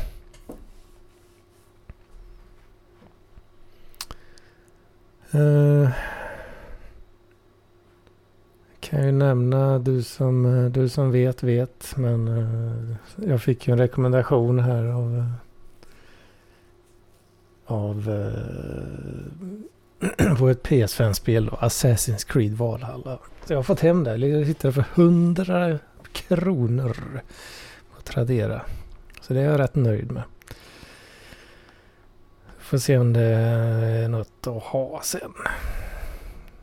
Uh, 5.34 5.90
kan 8.80 9.06
ju 9.06 9.12
nämna, 9.12 9.78
du 9.78 10.02
som, 10.02 10.70
du 10.74 10.88
som 10.88 11.10
vet 11.10 11.42
vet, 11.42 11.96
men 11.96 12.28
uh, 12.28 12.96
jag 13.16 13.42
fick 13.42 13.68
ju 13.68 13.72
en 13.72 13.78
rekommendation 13.78 14.58
här 14.58 14.84
av, 14.84 15.14
uh, 15.14 15.32
av 17.66 18.04
på 20.38 20.48
ett 20.48 20.68
PS5-spel 20.68 21.46
då, 21.46 21.52
Assassin's 21.56 22.32
Creed 22.32 22.52
Valhalla. 22.52 23.18
Så 23.44 23.52
jag 23.52 23.58
har 23.58 23.62
fått 23.62 23.80
hem 23.80 24.04
det. 24.04 24.16
Jag 24.16 24.44
hittade 24.44 24.72
för 24.72 24.84
100 24.94 25.78
kronor 26.12 27.20
på 27.96 28.02
Tradera. 28.02 28.62
Så 29.20 29.34
det 29.34 29.40
är 29.40 29.44
jag 29.44 29.60
rätt 29.60 29.74
nöjd 29.74 30.12
med. 30.12 30.22
Får 32.58 32.78
se 32.78 32.98
om 32.98 33.12
det 33.12 33.22
är 33.22 34.08
något 34.08 34.46
att 34.46 34.62
ha 34.62 35.00
sen. 35.02 35.32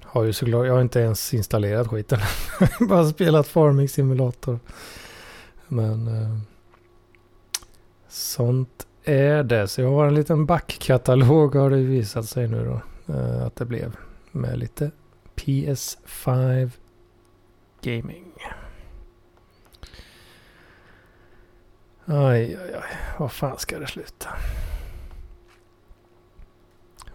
Har 0.03 0.23
ju 0.23 0.33
såklart, 0.33 0.65
jag 0.65 0.73
har 0.73 0.81
inte 0.81 0.99
ens 0.99 1.33
installerat 1.33 1.87
skiten. 1.87 2.19
Bara 2.89 3.09
spelat 3.09 3.47
Farming 3.47 3.89
Simulator. 3.89 4.59
Men 5.67 6.07
eh, 6.07 6.37
sånt 8.07 8.87
är 9.03 9.43
det. 9.43 9.67
Så 9.67 9.81
jag 9.81 9.91
har 9.91 10.07
en 10.07 10.15
liten 10.15 10.45
backkatalog 10.45 11.55
har 11.55 11.69
det 11.69 11.77
visat 11.77 12.25
sig 12.25 12.47
nu 12.47 12.65
då. 12.65 12.81
Eh, 13.13 13.45
att 13.45 13.55
det 13.55 13.65
blev 13.65 13.95
med 14.31 14.59
lite 14.59 14.91
PS5 15.35 16.71
Gaming. 17.81 18.33
Aj, 22.09 22.55
aj, 22.55 22.73
aj. 22.73 22.97
Vad 23.17 23.31
fan 23.31 23.57
ska 23.57 23.79
det 23.79 23.87
sluta? 23.87 24.29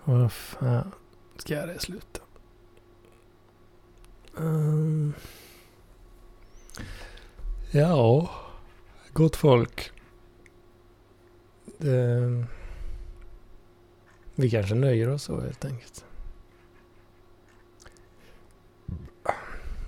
Vad 0.05 0.33
fan 0.33 0.93
ska 1.37 1.67
det 1.67 1.79
sluta? 1.79 2.21
Um, 4.35 5.15
ja, 7.71 8.31
gott 9.13 9.37
folk. 9.37 9.93
Det, 11.79 12.47
vi 14.35 14.51
kanske 14.51 14.75
nöjer 14.75 15.09
oss 15.09 15.23
så 15.23 15.41
helt 15.41 15.65
enkelt. 15.65 16.05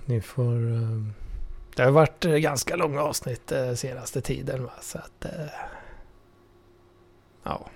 Ni 0.05 0.21
får... 0.21 0.55
Um, 0.55 1.13
det 1.75 1.83
har 1.83 1.91
varit 1.91 2.25
eh, 2.25 2.31
ganska 2.31 2.75
långa 2.75 3.01
avsnitt 3.01 3.51
eh, 3.51 3.73
senaste 3.73 4.21
tiden. 4.21 4.63
Va? 4.63 4.73
Så 4.81 4.97
att, 4.97 5.25
eh, 5.25 5.45
ja. 7.43 7.69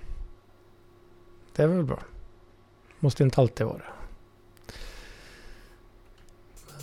Det 1.56 1.62
är 1.62 1.66
väl 1.66 1.84
bra. 1.84 1.98
Måste 3.00 3.22
inte 3.22 3.40
alltid 3.40 3.66
vara. 3.66 3.78
det. 3.78 3.84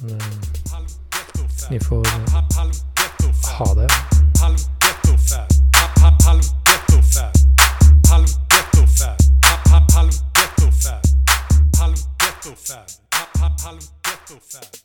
Men, 0.02 0.12
eh, 0.12 0.26
ni 1.72 1.80
får 1.80 1.96
ha 3.58 3.74
det. 3.74 3.88
Halv 4.42 4.58
ghetto 14.04 14.40
fab. 14.52 14.77